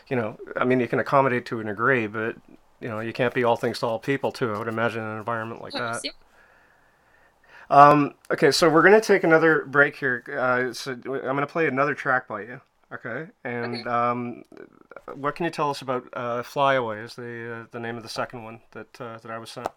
[0.07, 2.35] you know, I mean you can accommodate to a degree, but
[2.79, 4.53] you know you can't be all things to all people too.
[4.53, 6.01] I would imagine in an environment like that.
[7.69, 10.23] Um, okay, so we're gonna take another break here.
[10.27, 12.61] Uh, so I'm gonna play another track by you.
[12.91, 14.43] Okay, and um,
[15.13, 16.99] what can you tell us about uh, "Fly Away"?
[16.99, 19.67] Is the uh, the name of the second one that uh, that I was sent?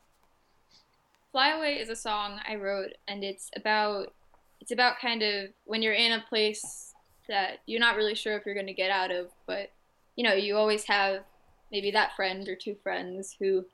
[1.30, 4.14] Fly Away is a song I wrote, and it's about
[4.60, 6.94] it's about kind of when you're in a place
[7.28, 9.70] that you're not really sure if you're going to get out of, but
[10.16, 11.22] you know, you always have
[11.70, 13.64] maybe that friend or two friends who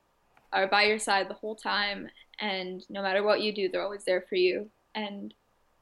[0.51, 2.09] are by your side the whole time,
[2.39, 4.69] and no matter what you do, they're always there for you.
[4.95, 5.33] And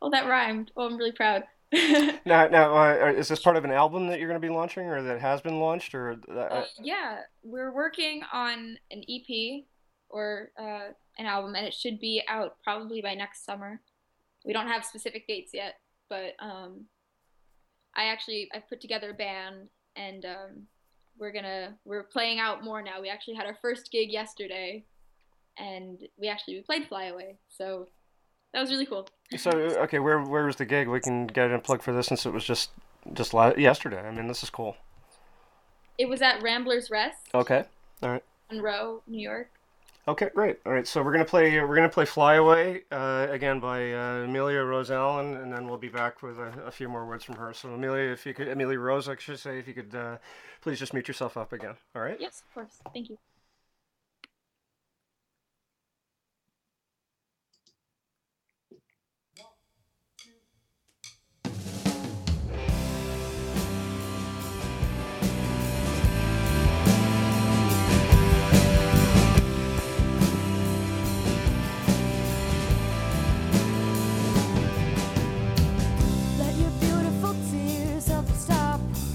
[0.01, 0.71] oh, that rhymed.
[0.77, 1.43] Oh, I'm really proud.
[2.25, 4.85] Now, now, uh, is this part of an album that you're going to be launching,
[4.85, 6.17] or that has been launched, or?
[6.29, 9.63] Uh, Uh, yeah, we're working on an EP
[10.09, 13.81] or uh, an album, and it should be out probably by next summer.
[14.45, 15.75] We don't have specific dates yet,
[16.09, 16.85] but um,
[17.95, 20.67] I actually I've put together a band, and um,
[21.17, 23.01] we're gonna we're playing out more now.
[23.01, 24.85] We actually had our first gig yesterday,
[25.57, 27.87] and we actually we played Fly Away, so
[28.53, 29.07] that was really cool.
[29.37, 30.87] so okay, where where was the gig?
[30.87, 32.71] We can get a plug for this since it was just
[33.13, 33.99] just la- yesterday.
[33.99, 34.77] I mean, this is cool.
[35.97, 37.63] It was at Ramblers Rest, Okay,
[38.03, 38.23] all right.
[38.51, 39.49] Monroe, New York.
[40.07, 40.57] Okay, great.
[40.65, 41.59] All right, so we're gonna play.
[41.59, 45.77] We're gonna play "Fly Away" uh, again by uh, Amelia Rose Allen, and then we'll
[45.77, 47.51] be back with a, a few more words from her.
[47.53, 50.17] So, Amelia, if you could, Amelia Rose, I should say, if you could, uh,
[50.61, 51.75] please just mute yourself up again.
[51.93, 52.15] All right.
[52.21, 52.79] Yes, of course.
[52.93, 53.17] Thank you.
[78.17, 79.06] Help stop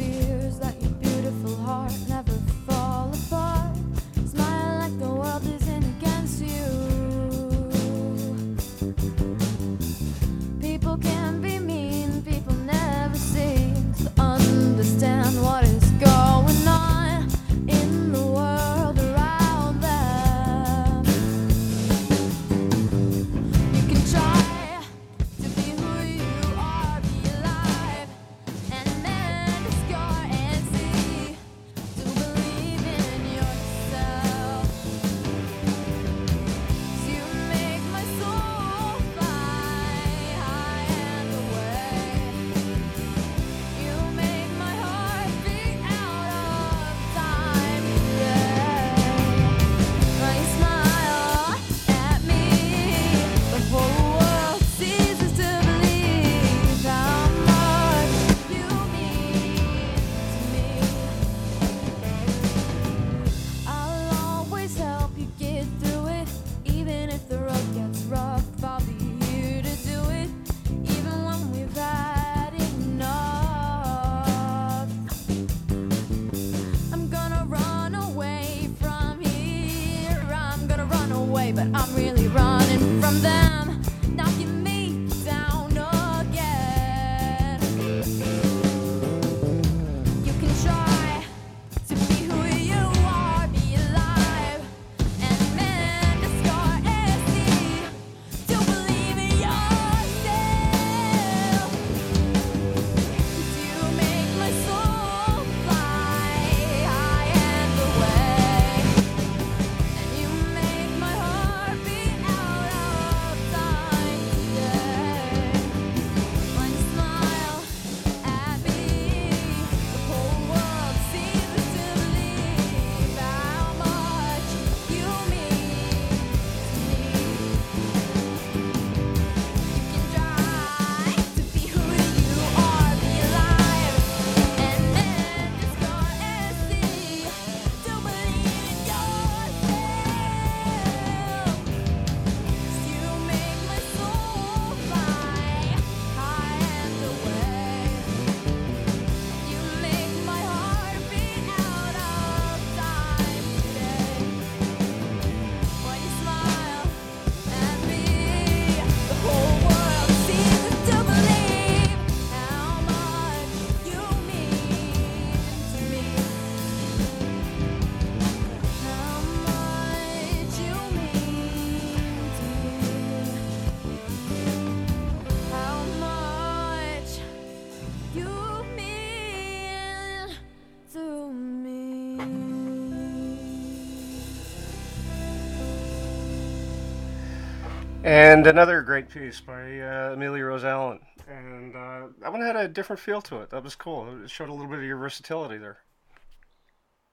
[188.12, 192.68] And another great piece by uh, Amelia Rose Allen, and uh, that one had a
[192.68, 193.48] different feel to it.
[193.48, 194.22] That was cool.
[194.22, 195.78] It showed a little bit of your versatility there.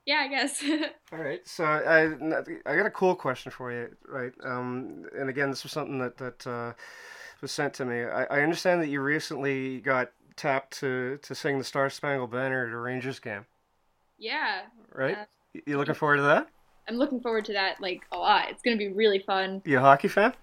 [0.05, 0.61] Yeah, I guess.
[1.13, 2.07] All right, so I,
[2.69, 4.33] I got a cool question for you, right?
[4.43, 6.73] Um, and again, this was something that that uh,
[7.41, 8.03] was sent to me.
[8.03, 12.67] I, I understand that you recently got tapped to to sing the Star Spangled Banner
[12.67, 13.45] at a Rangers game,
[14.17, 14.63] Yeah.
[14.93, 15.17] right?
[15.17, 15.25] Uh,
[15.65, 16.49] you looking forward to that?
[16.89, 18.49] I'm looking forward to that like a lot.
[18.49, 19.61] It's gonna be really fun.
[19.63, 20.33] You a hockey fan?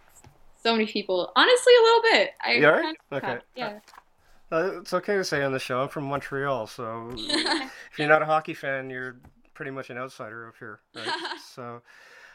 [0.66, 1.30] So many people.
[1.36, 2.30] Honestly, a little bit.
[2.44, 3.38] I You kind of- Okay.
[3.54, 3.78] Yeah.
[4.50, 5.80] Uh, it's okay to say on the show.
[5.82, 9.20] I'm from Montreal, so if you're not a hockey fan, you're
[9.54, 11.08] pretty much an outsider up here, right?
[11.54, 11.82] so,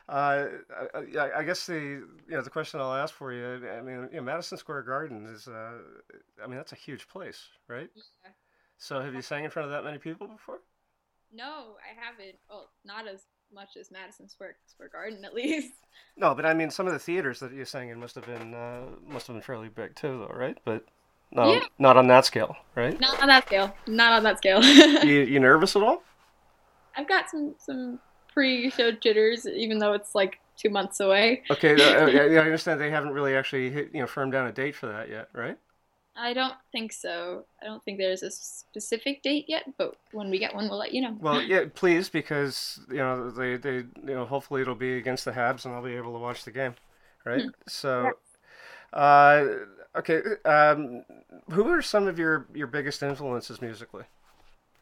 [0.07, 0.45] uh,
[0.93, 3.67] I, I- I guess the you know the question I'll ask for you.
[3.69, 5.79] I mean, you know, Madison Square Garden is, uh,
[6.41, 7.89] I mean, that's a huge place, right?
[7.95, 8.31] Yeah.
[8.77, 10.59] So, have you sang in front of that many people before?
[11.33, 12.37] No, I haven't.
[12.49, 15.73] Well, not as much as Madison Square Square Garden, at least.
[16.17, 18.53] No, but I mean, some of the theaters that you sang in must have been
[18.53, 20.57] uh, must have been fairly big too, though, right?
[20.65, 20.85] But
[21.31, 21.63] no, Yeah.
[21.79, 22.99] not on that scale, right?
[22.99, 23.73] Not on that scale.
[23.87, 24.63] Not on that scale.
[25.05, 26.03] you you nervous at all?
[26.95, 27.99] I've got some some
[28.33, 31.43] pre-show jitters, even though it's like two months away.
[31.51, 34.47] Okay, uh, yeah, yeah, I understand they haven't really actually hit, you know firmed down
[34.47, 35.57] a date for that yet, right?
[36.15, 37.45] I don't think so.
[37.61, 40.93] I don't think there's a specific date yet, but when we get one, we'll let
[40.93, 41.17] you know.
[41.19, 45.31] Well, yeah, please, because you know they, they you know hopefully it'll be against the
[45.31, 46.75] Habs and I'll be able to watch the game,
[47.25, 47.45] right?
[47.67, 48.11] So,
[48.93, 49.45] uh,
[49.95, 51.05] okay, um,
[51.49, 54.03] who are some of your your biggest influences musically?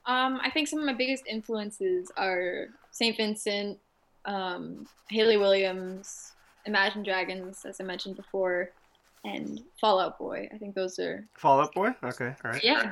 [0.06, 3.16] Um, I think some of my biggest influences are St.
[3.16, 3.78] Vincent,
[4.26, 6.34] um, Hayley Williams,
[6.66, 8.72] Imagine Dragons, as I mentioned before,
[9.24, 10.50] and Fall Out Boy.
[10.54, 11.90] I think those are Fall Out Boy.
[12.04, 12.64] Okay, all right.
[12.64, 12.92] yeah,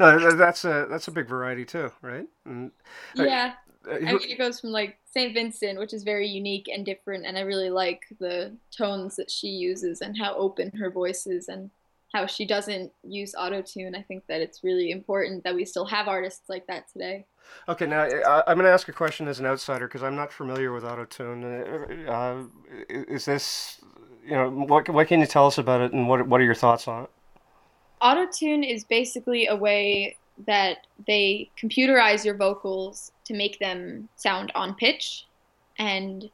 [0.00, 2.26] No, that's a that's a big variety too, right?
[2.44, 2.70] And,
[3.18, 3.52] uh, yeah.
[3.88, 5.34] uh, I mean, it goes from like St.
[5.34, 9.48] Vincent, which is very unique and different, and I really like the tones that she
[9.48, 11.70] uses and how open her voice is and
[12.14, 13.94] how she doesn't use auto tune.
[13.94, 17.26] I think that it's really important that we still have artists like that today.
[17.68, 20.32] Okay, now I, I'm going to ask a question as an outsider because I'm not
[20.32, 21.44] familiar with auto tune.
[22.08, 22.44] uh,
[22.88, 23.80] is this,
[24.24, 26.54] you know, what what can you tell us about it, and what what are your
[26.54, 27.10] thoughts on it?
[28.02, 30.16] Autotune is basically a way
[30.46, 35.26] that they computerize your vocals to make them sound on pitch.
[35.78, 36.28] And,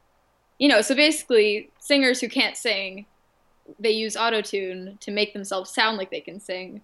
[0.58, 3.06] you know, so basically, singers who can't sing,
[3.78, 6.80] they use autotune to make themselves sound like they can sing.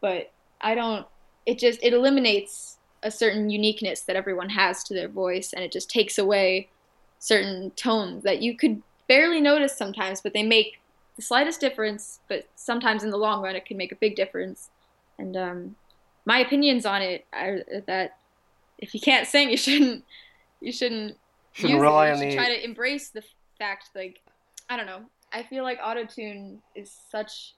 [0.00, 1.06] But I don't,
[1.46, 5.70] it just, it eliminates a certain uniqueness that everyone has to their voice and it
[5.70, 6.70] just takes away
[7.18, 10.80] certain tones that you could barely notice sometimes, but they make
[11.16, 14.70] the slightest difference, but sometimes in the long run it can make a big difference.
[15.18, 15.76] And um,
[16.24, 18.16] my opinions on it are that
[18.78, 20.04] if you can't sing, you shouldn't
[20.60, 21.16] you shouldn't,
[21.52, 22.12] Shouldn't use rely it.
[22.12, 23.22] on You should the- try to embrace the
[23.58, 24.20] fact, like
[24.68, 25.02] I don't know.
[25.32, 27.54] I feel like autotune is such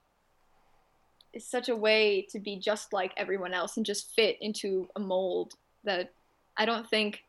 [1.32, 5.00] is such a way to be just like everyone else and just fit into a
[5.00, 5.52] mold
[5.84, 6.10] that
[6.56, 7.22] I don't think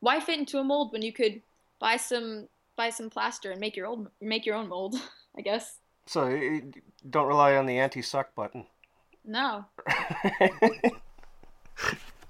[0.00, 1.40] why fit into a mold when you could
[1.80, 4.94] buy some buy some plaster and make your own make your own mold,
[5.36, 5.78] I guess.
[6.06, 6.60] So
[7.08, 8.66] don't rely on the anti-suck button.
[9.24, 9.64] No.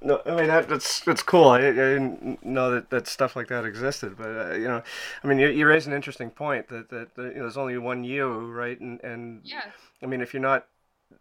[0.02, 1.48] No, I mean that, that's that's cool.
[1.48, 4.82] I, I didn't know that, that stuff like that existed, but uh, you know,
[5.24, 7.76] I mean, you, you raise an interesting point that that, that you know, there's only
[7.78, 8.78] one you, right?
[8.78, 9.62] And and Yeah.
[10.02, 10.68] I mean, if you're not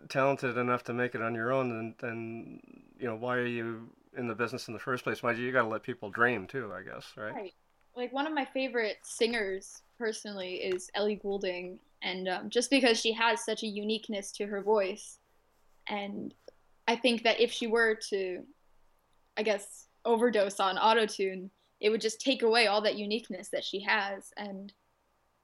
[0.10, 2.60] talented enough to make it on your own, then then
[3.00, 5.24] you know, why are you in the business in the first place?
[5.24, 7.34] Why you got to let people dream too, I guess, right?
[7.34, 7.54] Right.
[7.96, 13.14] Like one of my favorite singers personally is Ellie Goulding, and um, just because she
[13.14, 15.20] has such a uniqueness to her voice,
[15.88, 16.34] and
[16.88, 18.44] I think that if she were to,
[19.38, 23.80] I guess, overdose on autotune, it would just take away all that uniqueness that she
[23.82, 24.32] has.
[24.38, 24.72] And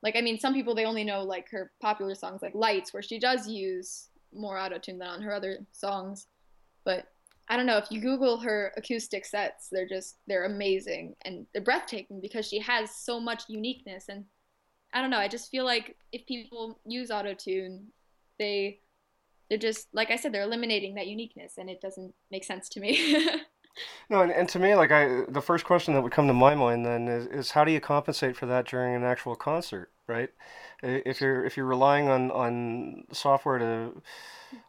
[0.03, 3.03] like, I mean, some people they only know like her popular songs like Lights, where
[3.03, 6.27] she does use more autotune than on her other songs,
[6.83, 7.11] but
[7.47, 11.63] I don't know if you Google her acoustic sets, they're just they're amazing and they're
[11.63, 14.25] breathtaking because she has so much uniqueness and
[14.93, 17.85] I don't know, I just feel like if people use autotune,
[18.39, 18.79] they
[19.49, 22.79] they're just like I said, they're eliminating that uniqueness and it doesn't make sense to
[22.79, 23.29] me.
[24.09, 26.55] No, and, and to me, like I, the first question that would come to my
[26.55, 30.30] mind then is, is how do you compensate for that during an actual concert, right?
[30.84, 34.01] If you're if you're relying on on software to,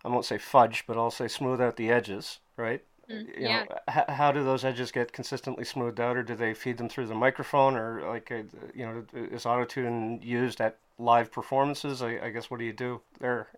[0.04, 2.82] I won't say fudge, but I'll say smooth out the edges, right?
[3.10, 3.64] Mm, You yeah.
[3.64, 6.88] know, h- how do those edges get consistently smoothed out, or do they feed them
[6.88, 8.42] through the microphone, or like, uh,
[8.74, 12.02] you know, is autotune used at live performances?
[12.02, 13.48] I, I guess what do you do there?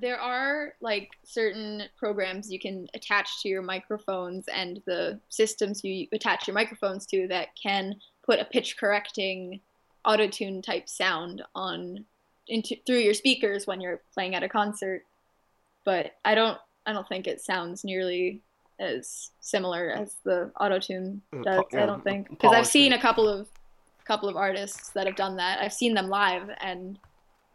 [0.00, 6.06] there are like certain programs you can attach to your microphones and the systems you
[6.12, 7.94] attach your microphones to that can
[8.26, 9.60] put a pitch correcting
[10.06, 12.04] autotune type sound on
[12.48, 15.02] into through your speakers when you're playing at a concert
[15.84, 18.42] but i don't i don't think it sounds nearly
[18.78, 22.92] as similar as the autotune Uh, does po- yeah, i don't think because i've seen
[22.92, 23.48] a couple of
[24.04, 26.98] couple of artists that have done that i've seen them live and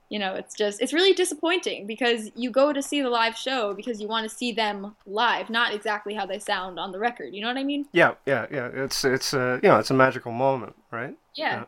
[0.10, 3.76] you know, it's just it's really disappointing because you go to see the live show
[3.76, 7.34] because you want to see them live, not exactly how they sound on the record.
[7.36, 7.86] You know what I mean?
[7.92, 8.70] Yeah, yeah, yeah.
[8.74, 11.16] It's it's uh, you know it's a magical moment, right?
[11.36, 11.66] Yeah.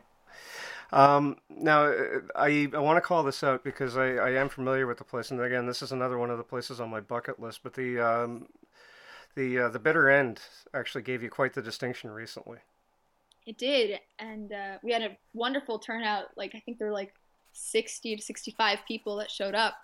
[0.92, 4.86] Um, now, uh, I, I want to call this out because I, I am familiar
[4.86, 7.40] with the place, and again, this is another one of the places on my bucket
[7.40, 7.60] list.
[7.62, 8.46] But the um,
[9.34, 10.40] the uh, the Bitter End
[10.74, 12.58] actually gave you quite the distinction recently.
[13.46, 16.26] It did, and uh, we had a wonderful turnout.
[16.36, 17.14] Like I think there were like
[17.52, 19.74] sixty to sixty-five people that showed up,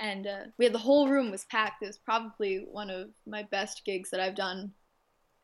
[0.00, 1.82] and uh, we had the whole room was packed.
[1.82, 4.72] It was probably one of my best gigs that I've done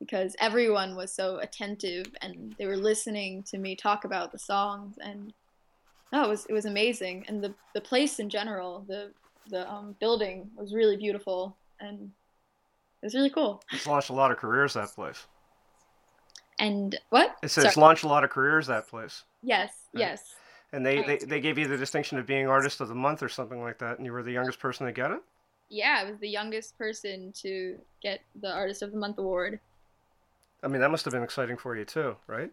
[0.00, 4.96] because everyone was so attentive and they were listening to me talk about the songs
[5.00, 5.32] and
[6.12, 9.12] no, it was it was amazing and the the place in general the
[9.50, 12.10] the um, building was really beautiful and
[13.02, 15.26] it was really cool It's launched a lot of careers that place.
[16.58, 17.84] and what It says Sorry.
[17.86, 20.02] launched a lot of careers that place, yes Right.
[20.02, 20.22] yes
[20.72, 23.22] and they, Oh, they they gave you the distinction of being artist of the month
[23.22, 25.20] or something like that, and you were the youngest person to get it.
[25.70, 29.60] yeah I was the youngest person to get the artist of the month award
[30.62, 32.50] I mean, that must have been exciting for you too, right?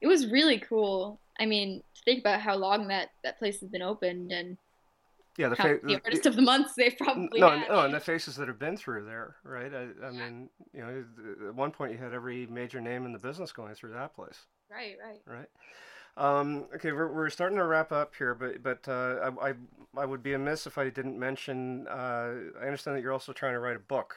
[0.00, 3.68] it was really cool I mean to think about how long that that place has
[3.70, 4.56] been opened and
[5.36, 7.68] Yeah, the, fa- the artist of the months they've probably no, had.
[7.68, 9.72] no, and the faces that have been through there, right?
[9.74, 11.04] I, I mean, you know,
[11.48, 14.46] at one point you had every major name in the business going through that place,
[14.70, 15.48] right right right?
[16.16, 19.54] Um, okay, we're, we're starting to wrap up here, but but uh, I, I
[19.96, 21.88] I would be amiss if I didn't mention.
[21.88, 24.14] Uh, I understand that you're also trying to write a book,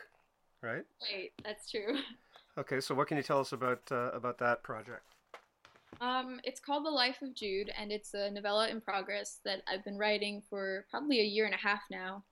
[0.62, 0.84] right?
[1.02, 1.98] Wait, that's true.
[2.58, 5.04] Okay, so what can you tell us about uh, about that project?
[6.02, 9.84] Um, it's called The Life of Jude, and it's a novella in progress that I've
[9.84, 12.24] been writing for probably a year and a half now.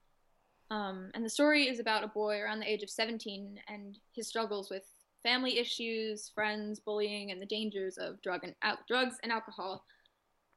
[0.72, 4.28] Um, and the story is about a boy around the age of 17 and his
[4.28, 4.84] struggles with
[5.22, 9.84] family issues, friends, bullying, and the dangers of drug and al- drugs and alcohol.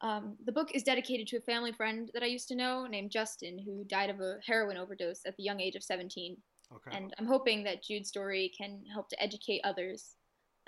[0.01, 3.11] Um, the book is dedicated to a family friend that I used to know named
[3.11, 6.39] Justin, who died of a heroin overdose at the young age of 17.
[6.75, 6.97] Okay.
[6.97, 10.15] And I'm hoping that Jude's story can help to educate others.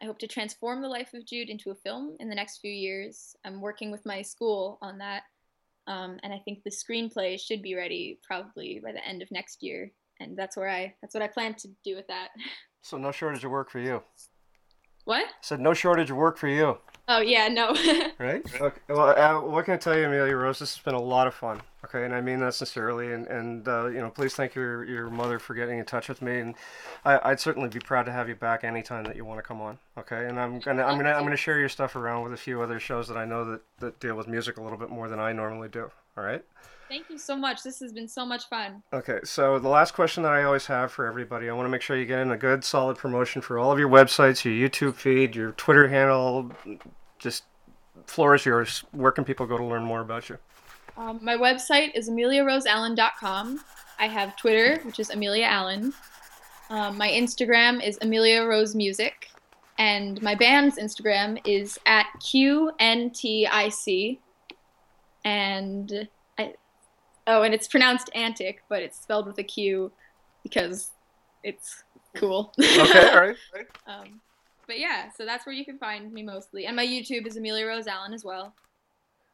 [0.00, 2.70] I hope to transform the life of Jude into a film in the next few
[2.70, 3.36] years.
[3.44, 5.24] I'm working with my school on that.
[5.86, 9.62] Um, and I think the screenplay should be ready probably by the end of next
[9.62, 9.92] year.
[10.20, 12.28] And that's where I that's what I plan to do with that.
[12.82, 14.02] So no shortage of work for you.
[15.04, 15.26] what?
[15.26, 16.78] I Said no shortage of work for you,
[17.08, 17.74] Oh yeah, no.
[18.20, 18.42] right?
[18.60, 18.80] Okay.
[18.88, 20.60] Well, uh, what can I tell you, Amelia Rose?
[20.60, 21.60] This has been a lot of fun.
[21.92, 23.12] Okay, and I mean that sincerely.
[23.12, 26.22] And and uh, you know, please thank your your mother for getting in touch with
[26.22, 26.38] me.
[26.38, 26.54] And
[27.04, 29.60] I, I'd certainly be proud to have you back anytime that you want to come
[29.60, 29.78] on.
[29.98, 32.62] Okay, and I'm gonna I'm gonna I'm gonna share your stuff around with a few
[32.62, 35.18] other shows that I know that that deal with music a little bit more than
[35.18, 35.90] I normally do.
[36.16, 36.44] All right.
[36.88, 37.62] Thank you so much.
[37.62, 38.82] This has been so much fun.
[38.92, 41.82] Okay, so the last question that I always have for everybody, I want to make
[41.82, 44.96] sure you get in a good, solid promotion for all of your websites, your YouTube
[44.96, 46.50] feed, your Twitter handle.
[47.20, 47.44] Just
[48.06, 48.82] floor is yours.
[48.90, 50.38] Where can people go to learn more about you?
[50.96, 53.60] Um, my website is ameliaroseallen.com.
[53.98, 55.92] I have Twitter, which is Amelia Allen.
[56.70, 59.28] Um, my Instagram is Amelia Rose Music.
[59.78, 64.18] And my band's Instagram is at QNTIC.
[65.24, 66.54] And I,
[67.26, 69.90] oh, and it's pronounced Antic, but it's spelled with a Q
[70.42, 70.90] because
[71.42, 71.84] it's
[72.14, 72.52] cool.
[72.58, 73.36] Okay, all right.
[73.86, 74.20] Um,
[74.66, 76.66] but yeah, so that's where you can find me mostly.
[76.66, 78.54] And my YouTube is Amelia Rose Allen as well.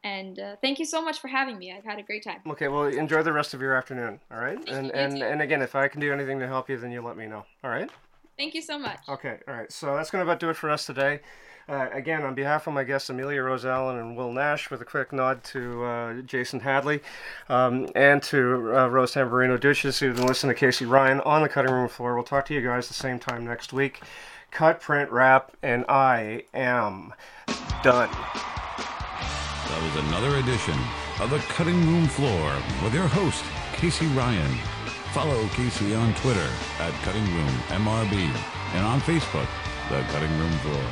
[0.07, 1.73] And uh, thank you so much for having me.
[1.75, 2.39] I've had a great time.
[2.47, 4.19] Okay, well, enjoy the rest of your afternoon.
[4.31, 5.23] All right, Thank and and too.
[5.23, 7.45] and again, if I can do anything to help you, then you let me know.
[7.63, 7.89] All right.
[8.37, 8.99] Thank you so much.
[9.09, 9.71] Okay, all right.
[9.71, 11.21] So that's going to about do it for us today.
[11.67, 14.85] Uh, again, on behalf of my guests Amelia Rose Allen and Will Nash, with a
[14.85, 17.01] quick nod to uh, Jason Hadley
[17.49, 21.49] um, and to uh, Rose Tamburino Duchess, who've been listening to Casey Ryan on the
[21.49, 22.15] cutting room floor.
[22.15, 24.01] We'll talk to you guys the same time next week.
[24.51, 27.13] Cut, print, wrap, and I am
[27.83, 28.09] done.
[29.69, 30.79] That was another edition
[31.19, 33.43] of The Cutting Room Floor with your host,
[33.73, 34.57] Casey Ryan.
[35.11, 36.49] Follow Casey on Twitter
[36.79, 38.31] at Cutting Room MRB
[38.75, 39.47] and on Facebook,
[39.89, 40.83] The Cutting Room Floor.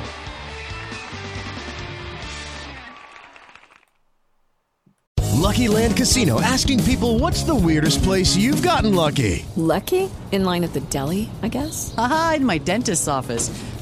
[5.46, 9.46] Lucky Land Casino asking people what's the weirdest place you've gotten lucky?
[9.56, 10.10] Lucky?
[10.32, 11.94] In line at the deli, I guess?
[11.96, 13.48] Aha, in my dentist's office.